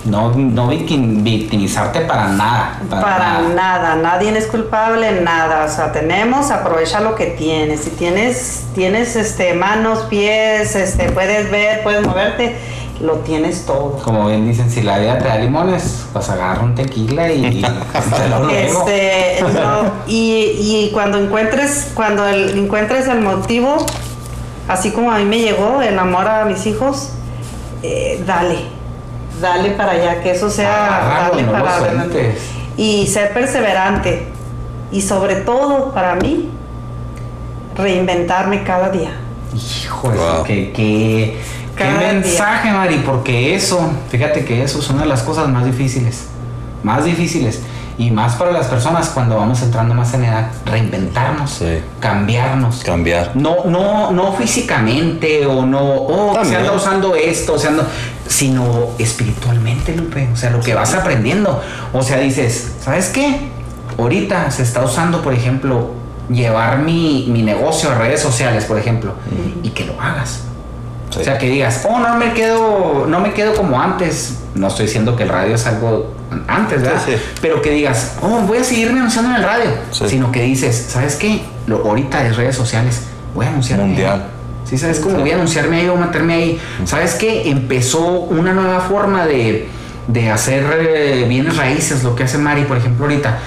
No, 0.04 0.30
no 0.34 0.68
victim- 0.68 1.22
victimizarte 1.22 2.00
para 2.02 2.28
nada. 2.28 2.80
Para 2.90 3.40
nada, 3.54 3.96
nadie 3.96 4.36
es 4.36 4.46
culpable, 4.46 5.20
nada. 5.20 5.64
O 5.64 5.68
sea, 5.68 5.92
tenemos, 5.92 6.50
aprovecha 6.50 7.00
lo 7.00 7.14
que 7.14 7.26
tienes. 7.26 7.80
Si 7.82 7.90
tienes, 7.90 8.64
tienes 8.74 9.16
este, 9.16 9.54
manos, 9.54 10.00
pies, 10.10 10.74
este, 10.76 11.10
puedes 11.10 11.50
ver, 11.50 11.82
puedes 11.82 12.06
moverte, 12.06 12.56
lo 13.00 13.14
tienes 13.16 13.66
todo. 13.66 13.98
Como 14.02 14.26
bien 14.28 14.46
dicen, 14.46 14.70
si 14.70 14.82
la 14.82 14.98
vida 14.98 15.18
te 15.18 15.24
da 15.24 15.36
limones, 15.36 16.04
pues 16.12 16.28
agarra 16.30 16.62
un 16.62 16.74
tequila 16.74 17.30
y, 17.32 17.44
y 17.46 17.62
te 17.62 18.28
lo. 18.28 18.48
Este, 18.50 19.42
no, 19.42 19.90
y, 20.06 20.54
y 20.58 20.90
cuando 20.92 21.18
encuentres, 21.18 21.90
cuando 21.94 22.26
el- 22.26 22.58
encuentres 22.58 23.06
el 23.08 23.20
motivo, 23.20 23.84
así 24.68 24.90
como 24.92 25.10
a 25.10 25.18
mí 25.18 25.24
me 25.24 25.38
llegó 25.38 25.80
el 25.82 25.98
amor 25.98 26.26
a 26.28 26.44
mis 26.44 26.66
hijos, 26.66 27.10
eh, 27.82 28.22
dale, 28.26 28.58
dale 29.40 29.70
para 29.72 29.92
allá, 29.92 30.22
que 30.22 30.30
eso 30.32 30.48
sea 30.50 31.30
no 31.34 31.40
lo 31.52 31.52
para. 31.64 32.06
Y 32.76 33.06
ser 33.06 33.32
perseverante. 33.32 34.28
Y 34.90 35.00
sobre 35.02 35.36
todo, 35.36 35.92
para 35.92 36.14
mí, 36.16 36.50
reinventarme 37.76 38.62
cada 38.62 38.90
día. 38.90 39.12
Híjole, 39.54 40.16
Wow. 40.18 40.44
qué, 40.44 40.72
qué- 40.72 41.38
qué 41.76 41.84
Cada 41.84 41.98
día. 41.98 42.12
mensaje, 42.12 42.70
Mari, 42.72 43.02
porque 43.04 43.54
eso, 43.54 43.90
fíjate 44.10 44.44
que 44.44 44.62
eso 44.62 44.78
es 44.78 44.88
una 44.90 45.02
de 45.02 45.08
las 45.08 45.22
cosas 45.22 45.48
más 45.48 45.64
difíciles, 45.64 46.26
más 46.82 47.04
difíciles, 47.04 47.62
y 48.02 48.10
más 48.10 48.34
para 48.34 48.50
las 48.50 48.66
personas 48.66 49.10
cuando 49.10 49.36
vamos 49.36 49.62
entrando 49.62 49.94
más 49.94 50.12
en 50.14 50.24
edad, 50.24 50.50
reinventarnos, 50.66 51.50
Sí. 51.52 51.78
cambiarnos. 52.00 52.82
Cambiar. 52.82 53.30
No, 53.34 53.64
no, 53.64 54.10
no 54.10 54.32
físicamente 54.32 55.46
o 55.46 55.64
no, 55.64 55.80
oh, 55.80 56.44
se 56.44 56.56
anda 56.56 56.72
usando 56.72 57.14
esto, 57.14 57.58
se 57.58 57.68
anda, 57.68 57.86
sino 58.26 58.88
espiritualmente, 58.98 59.94
Lupe. 59.94 60.28
O 60.32 60.36
sea, 60.36 60.50
lo 60.50 60.60
que 60.60 60.74
vas 60.74 60.94
aprendiendo. 60.94 61.62
O 61.92 62.02
sea, 62.02 62.18
dices, 62.18 62.72
¿sabes 62.82 63.08
qué? 63.10 63.50
ahorita 63.98 64.50
se 64.50 64.62
está 64.62 64.82
usando, 64.82 65.22
por 65.22 65.34
ejemplo, 65.34 65.90
llevar 66.30 66.78
mi, 66.78 67.26
mi 67.28 67.42
negocio 67.42 67.90
a 67.90 67.94
redes 67.94 68.20
sociales, 68.20 68.64
por 68.64 68.78
ejemplo, 68.78 69.14
y 69.62 69.68
que 69.68 69.84
lo 69.84 70.00
hagas. 70.00 70.44
Sí. 71.12 71.20
O 71.20 71.24
sea, 71.24 71.36
que 71.36 71.48
digas, 71.48 71.86
oh, 71.88 71.98
no 71.98 72.16
me 72.16 72.32
quedo, 72.32 73.06
no 73.06 73.20
me 73.20 73.34
quedo 73.34 73.54
como 73.54 73.80
antes. 73.80 74.38
No 74.54 74.68
estoy 74.68 74.86
diciendo 74.86 75.14
que 75.14 75.24
el 75.24 75.28
radio 75.28 75.54
es 75.54 75.66
algo 75.66 76.14
antes, 76.48 76.80
¿verdad? 76.80 77.02
Sí, 77.04 77.12
sí. 77.12 77.18
Pero 77.42 77.60
que 77.60 77.70
digas, 77.70 78.16
oh, 78.22 78.40
voy 78.46 78.58
a 78.58 78.64
seguirme 78.64 79.00
anunciando 79.00 79.30
en 79.30 79.36
el 79.36 79.42
radio. 79.42 79.70
Sino 79.90 80.32
que 80.32 80.42
dices, 80.42 80.86
¿sabes 80.88 81.16
qué? 81.16 81.42
Lo, 81.66 81.86
ahorita 81.86 82.26
es 82.26 82.36
redes 82.36 82.56
sociales, 82.56 83.02
voy 83.34 83.46
a 83.46 83.50
anunciarme. 83.50 83.84
Mundial. 83.84 84.24
Sí, 84.64 84.78
¿sabes 84.78 85.00
cómo? 85.00 85.18
Voy 85.18 85.30
a 85.30 85.34
anunciarme 85.34 85.80
ahí, 85.80 85.88
voy 85.88 85.98
a 85.98 86.06
meterme 86.06 86.34
ahí. 86.34 86.60
¿Sabes 86.86 87.14
qué? 87.14 87.50
Empezó 87.50 88.20
una 88.20 88.54
nueva 88.54 88.80
forma 88.80 89.26
de, 89.26 89.68
de 90.06 90.30
hacer 90.30 90.64
eh, 90.80 91.26
bienes 91.28 91.56
raíces, 91.56 92.02
lo 92.02 92.14
que 92.14 92.24
hace 92.24 92.38
Mari, 92.38 92.64
por 92.64 92.78
ejemplo, 92.78 93.04
ahorita. 93.04 93.38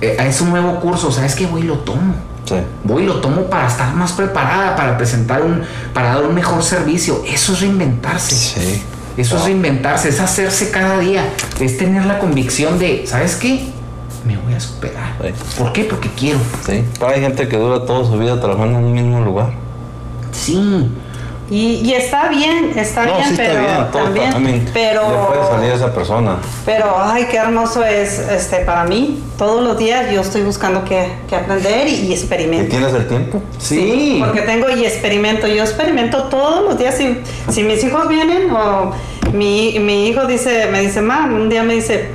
Eh, 0.00 0.16
es 0.18 0.40
un 0.40 0.50
nuevo 0.50 0.80
curso, 0.80 1.12
¿sabes 1.12 1.36
qué? 1.36 1.46
Voy 1.46 1.60
y 1.60 1.64
lo 1.64 1.78
tomo. 1.78 2.14
Sí. 2.44 2.56
Voy 2.84 3.04
y 3.04 3.06
lo 3.06 3.20
tomo 3.20 3.42
para 3.44 3.66
estar 3.66 3.94
más 3.94 4.12
preparada, 4.12 4.76
para 4.76 4.96
presentar 4.96 5.42
un, 5.42 5.62
para 5.92 6.14
dar 6.14 6.24
un 6.24 6.34
mejor 6.34 6.62
servicio. 6.62 7.22
Eso 7.26 7.52
es 7.52 7.60
reinventarse. 7.60 8.34
Sí. 8.34 8.82
Eso 9.16 9.36
es 9.36 9.44
reinventarse, 9.44 10.08
es 10.08 10.20
hacerse 10.20 10.70
cada 10.70 10.98
día, 10.98 11.32
es 11.60 11.78
tener 11.78 12.04
la 12.04 12.18
convicción 12.18 12.78
de, 12.78 13.06
¿sabes 13.06 13.36
qué? 13.36 13.68
Me 14.26 14.36
voy 14.36 14.54
a 14.54 14.60
superar. 14.60 15.14
Sí. 15.22 15.58
¿Por 15.58 15.72
qué? 15.72 15.84
Porque 15.84 16.08
quiero. 16.10 16.40
Sí. 16.66 16.84
Pero 16.98 17.12
hay 17.12 17.20
gente 17.20 17.46
que 17.46 17.56
dura 17.56 17.86
toda 17.86 18.04
su 18.04 18.18
vida 18.18 18.40
trabajando 18.40 18.78
en 18.78 18.84
un 18.86 18.92
mismo 18.92 19.20
lugar. 19.20 19.52
Sí. 20.32 20.90
Y, 21.50 21.82
y 21.84 21.92
está 21.92 22.28
bien, 22.28 22.72
está 22.74 23.04
no, 23.04 23.16
bien, 23.16 23.28
sí 23.28 23.34
pero 23.36 23.52
está 23.60 23.60
bien. 23.60 23.90
Todo, 23.92 24.02
también, 24.04 24.32
I 24.32 24.38
mean, 24.38 24.70
pero 24.72 25.02
Le 25.02 25.36
puede 25.36 25.48
salir 25.50 25.72
esa 25.72 25.92
persona. 25.94 26.36
Pero, 26.64 26.96
ay, 26.98 27.26
qué 27.30 27.36
hermoso 27.36 27.84
es 27.84 28.18
este 28.18 28.60
para 28.60 28.84
mí. 28.84 29.22
Todos 29.36 29.62
los 29.62 29.76
días 29.76 30.10
yo 30.10 30.22
estoy 30.22 30.42
buscando 30.42 30.84
que, 30.84 31.06
que 31.28 31.36
aprender 31.36 31.86
y, 31.86 31.94
y 31.96 32.06
¿Y 32.06 32.12
experimento. 32.14 32.70
tienes 32.70 32.94
el 32.94 33.06
tiempo? 33.06 33.42
Sí. 33.58 34.22
Porque 34.24 34.40
tengo 34.42 34.70
y 34.70 34.84
experimento. 34.86 35.46
Yo 35.46 35.62
experimento 35.62 36.24
todos 36.24 36.64
los 36.64 36.78
días. 36.78 36.96
Si, 36.96 37.18
si 37.50 37.62
mis 37.62 37.84
hijos 37.84 38.08
vienen 38.08 38.50
o 38.50 38.92
mi, 39.34 39.78
mi 39.80 40.08
hijo 40.08 40.26
dice, 40.26 40.68
me 40.72 40.80
dice, 40.80 41.02
mam, 41.02 41.34
un 41.34 41.50
día 41.50 41.62
me 41.62 41.74
dice, 41.74 42.08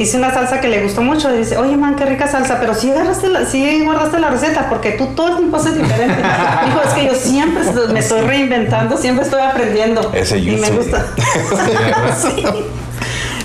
hice 0.00 0.16
una 0.16 0.32
salsa 0.32 0.60
que 0.60 0.68
le 0.68 0.82
gustó 0.82 1.02
mucho. 1.02 1.34
Y 1.34 1.38
dice, 1.38 1.56
oye, 1.56 1.76
man, 1.76 1.96
qué 1.96 2.04
rica 2.04 2.28
salsa, 2.28 2.58
pero 2.60 2.74
si 2.74 2.90
agarraste 2.90 3.28
la, 3.28 3.44
sí 3.44 3.82
guardaste 3.84 4.18
la 4.18 4.30
receta 4.30 4.68
porque 4.68 4.92
tú 4.92 5.08
todo 5.14 5.28
el 5.28 5.36
tiempo 5.36 5.56
haces 5.56 5.76
diferente. 5.76 6.16
Dijo, 6.66 6.80
es 6.86 6.94
que 6.94 7.06
yo 7.06 7.14
siempre 7.14 7.62
me 7.92 8.00
estoy 8.00 8.20
reinventando, 8.22 8.96
siempre 8.96 9.24
estoy 9.24 9.40
aprendiendo. 9.40 10.12
Ese 10.14 10.38
y 10.38 10.56
me 10.56 10.68
YouTube. 10.68 10.76
gusta. 10.78 11.06
sí. 12.16 12.44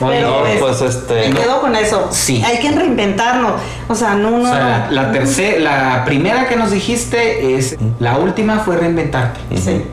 Oye, 0.02 0.18
Pero 0.18 0.30
no, 0.42 0.48
es- 0.48 0.60
pues, 0.60 0.82
este, 0.82 1.30
Me 1.30 1.40
quedo 1.40 1.62
con 1.62 1.76
eso. 1.76 2.10
Sí. 2.12 2.44
Hay 2.46 2.60
que 2.60 2.72
reinventarnos. 2.72 3.54
O 3.88 3.96
sea, 3.96 4.16
no, 4.16 4.32
no. 4.32 4.44
O 4.44 4.54
sea, 4.54 4.88
no. 4.90 4.92
la 4.96 5.12
tercera, 5.12 5.60
la 5.60 6.06
primera 6.06 6.48
que 6.48 6.56
nos 6.56 6.72
dijiste 6.72 7.56
es, 7.56 7.78
la 8.00 8.18
última 8.18 8.60
fue 8.60 8.78
reinventarte. 8.78 9.40
Sí. 9.56 9.84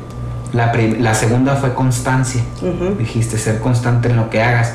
La, 0.53 0.73
la 0.99 1.15
segunda 1.15 1.55
fue 1.57 1.75
constancia. 1.75 2.43
Dijiste 2.99 3.39
ser 3.39 3.61
constante 3.61 4.09
en 4.09 4.17
lo 4.17 4.31
que 4.31 4.43
hagas. 4.43 4.73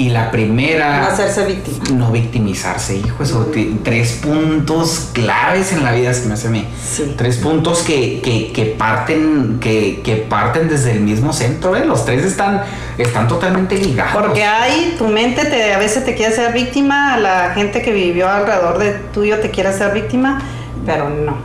Y 0.00 0.10
la 0.10 0.30
primera... 0.30 1.00
No 1.00 1.08
hacerse 1.08 1.44
víctima. 1.44 1.84
No 1.92 2.12
victimizarse, 2.12 2.96
hijo. 2.96 3.20
Eso, 3.20 3.50
tres 3.82 4.20
puntos 4.22 5.08
claves 5.12 5.72
en 5.72 5.82
la 5.82 5.90
vida 5.90 6.14
se 6.14 6.26
me 6.26 6.34
hace 6.34 6.46
a 6.46 6.50
mí. 6.50 6.68
Sí. 6.80 7.14
Tres 7.16 7.38
puntos 7.38 7.80
que, 7.80 8.20
que, 8.20 8.52
que 8.52 8.66
parten, 8.66 9.58
que, 9.60 10.00
que 10.04 10.14
parten 10.14 10.68
desde 10.68 10.92
el 10.92 11.00
mismo 11.00 11.32
centro, 11.32 11.74
¿eh? 11.74 11.84
Los 11.84 12.04
tres 12.04 12.24
están, 12.24 12.62
están 12.96 13.26
totalmente 13.26 13.76
ligados. 13.76 14.12
Porque 14.22 14.44
hay, 14.44 14.94
tu 14.96 15.08
mente 15.08 15.44
te, 15.46 15.74
a 15.74 15.78
veces 15.78 16.04
te 16.04 16.14
quiere 16.14 16.32
hacer 16.32 16.52
víctima, 16.52 17.16
la 17.18 17.50
gente 17.54 17.82
que 17.82 17.92
vivió 17.92 18.28
alrededor 18.28 18.78
de 18.78 18.92
tuyo 18.92 19.40
te 19.40 19.50
quiere 19.50 19.70
hacer 19.70 19.92
víctima, 19.92 20.40
pero 20.86 21.10
no. 21.10 21.36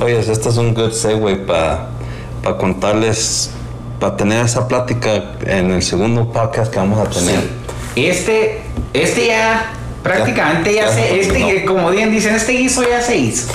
Oye, 0.00 0.20
este 0.20 0.48
es 0.48 0.56
un 0.56 0.74
good 0.74 0.92
segue 0.92 1.36
para 1.38 1.88
contarles, 2.56 3.50
para 3.98 4.16
tener 4.16 4.44
esa 4.44 4.68
plática 4.68 5.32
en 5.44 5.72
el 5.72 5.82
segundo 5.82 6.30
podcast 6.32 6.72
que 6.72 6.78
vamos 6.78 7.04
a 7.04 7.10
tener. 7.10 7.40
Sí. 7.40 7.50
Este, 7.96 8.62
este 8.92 9.26
ya, 9.28 9.72
prácticamente 10.02 10.74
ya, 10.74 10.86
Ya, 10.86 10.92
se, 10.92 11.00
ya, 11.00 11.14
este, 11.16 11.60
no. 11.64 11.74
como 11.74 11.90
bien 11.90 12.10
dicen, 12.10 12.34
este 12.34 12.52
guiso 12.52 12.82
ya 12.88 13.00
se 13.00 13.16
hizo. 13.16 13.52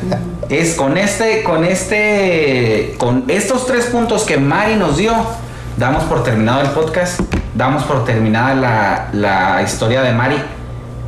es 0.48 0.74
con 0.74 0.96
este, 0.96 1.42
con 1.42 1.64
este, 1.64 2.94
con 2.98 3.24
estos 3.28 3.66
tres 3.66 3.86
puntos 3.86 4.24
que 4.24 4.36
Mari 4.38 4.76
nos 4.76 4.96
dio, 4.96 5.12
damos 5.76 6.04
por 6.04 6.22
terminado 6.24 6.60
el 6.62 6.68
podcast, 6.68 7.20
damos 7.54 7.82
por 7.84 8.04
terminada 8.04 8.54
la, 8.54 9.08
la 9.12 9.62
historia 9.62 10.02
de 10.02 10.12
Mari, 10.12 10.36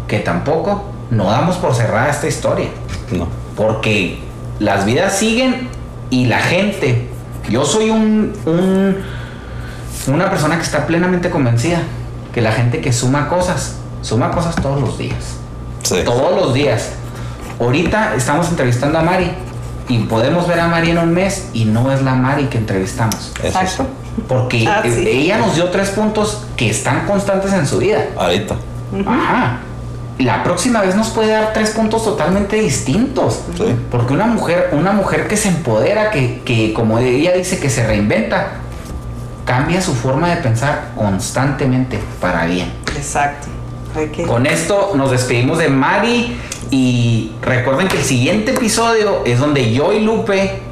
que 0.09 0.19
tampoco 0.19 0.85
no 1.11 1.25
damos 1.31 1.57
por 1.57 1.75
cerrada 1.75 2.09
esta 2.11 2.27
historia. 2.29 2.69
No. 3.11 3.29
Porque 3.57 4.19
las 4.59 4.85
vidas 4.85 5.17
siguen 5.19 5.69
y 6.11 6.27
la 6.27 6.39
gente. 6.39 7.09
Yo 7.49 7.65
soy 7.65 7.91
un, 7.91 8.33
un- 8.47 8.97
una 10.07 10.31
persona 10.31 10.57
que 10.57 10.63
está 10.63 10.87
plenamente 10.87 11.31
convencida 11.31 11.83
que 12.33 12.41
la 12.41 12.53
gente 12.53 12.81
que 12.81 12.93
suma 12.93 13.29
cosas, 13.29 13.77
suma 14.03 14.31
cosas 14.31 14.55
todos 14.57 14.81
los 14.81 14.99
días. 14.99 15.37
Sí. 15.83 15.97
Todos 16.05 16.35
los 16.37 16.55
días. 16.55 16.91
Ahorita 17.59 18.15
estamos 18.15 18.49
entrevistando 18.49 18.99
a 18.99 19.03
Mari 19.03 19.31
y 19.89 19.99
podemos 20.05 20.47
ver 20.49 20.61
a 20.61 20.69
Mari 20.69 20.91
en 20.91 20.99
un 20.99 21.13
mes 21.13 21.49
y 21.53 21.65
no 21.65 21.91
es 21.93 22.03
la 22.03 22.15
Mari 22.15 22.45
que 22.47 22.59
entrevistamos. 22.59 23.33
Exacto. 23.43 23.87
Porque 24.29 24.67
Ah, 24.67 24.81
sí. 24.85 24.89
eh, 24.91 25.11
ella 25.23 25.39
nos 25.39 25.55
dio 25.55 25.69
tres 25.71 25.91
puntos 25.91 26.45
que 26.57 26.71
están 26.71 27.07
constantes 27.07 27.53
en 27.53 27.67
su 27.67 27.79
vida. 27.79 28.07
Ahorita. 28.17 28.55
Ajá. 29.07 29.59
La 30.19 30.43
próxima 30.43 30.83
vez 30.83 30.97
nos 30.97 31.09
puede 31.11 31.31
dar 31.33 31.53
tres 31.55 31.71
puntos 31.71 32.05
totalmente 32.05 32.57
distintos. 32.57 33.41
Sí. 33.57 33.65
Porque 33.91 34.13
una 34.13 34.27
mujer, 34.27 34.69
una 34.73 34.93
mujer 34.93 35.27
que 35.29 35.37
se 35.37 35.49
empodera, 35.49 36.11
que, 36.11 36.43
que 36.45 36.75
como 36.75 36.99
ella 36.99 37.33
dice 37.33 37.59
que 37.59 37.71
se 37.71 37.87
reinventa, 37.87 38.49
cambia 39.51 39.83
su 39.83 39.97
forma 39.97 40.29
de 40.29 40.37
pensar 40.37 40.93
constantemente 40.97 41.99
para 42.21 42.47
bien. 42.47 42.73
Exacto. 42.97 43.49
Con 44.29 44.47
esto 44.47 44.93
nos 44.95 45.11
despedimos 45.11 45.59
de 45.59 45.69
Mari 45.69 46.41
y 46.71 47.33
recuerden 47.43 47.89
que 47.89 47.97
el 47.97 48.05
siguiente 48.05 48.53
episodio 48.53 49.25
es 49.27 49.41
donde 49.41 49.73
yo 49.73 49.93
y 49.93 50.05
Lupe 50.05 50.63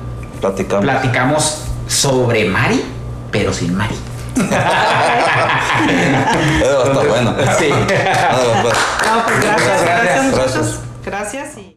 Platicamos. 0.41 0.85
platicamos 0.85 1.65
sobre 1.89 2.45
Mari, 2.45 2.85
pero 3.33 3.53
sin 3.53 3.75
Mari. 3.77 3.97
Eso 6.61 6.93
está 6.93 7.03
bueno. 7.03 7.35
Sí. 7.59 7.71
Pues. 8.63 8.75
No, 9.07 9.25
pues 9.25 9.41
gracias, 9.43 9.59
Muchas 9.59 9.83
gracias. 9.83 10.35
gracias. 10.35 10.81
Gracias 11.05 11.59
y. 11.59 11.75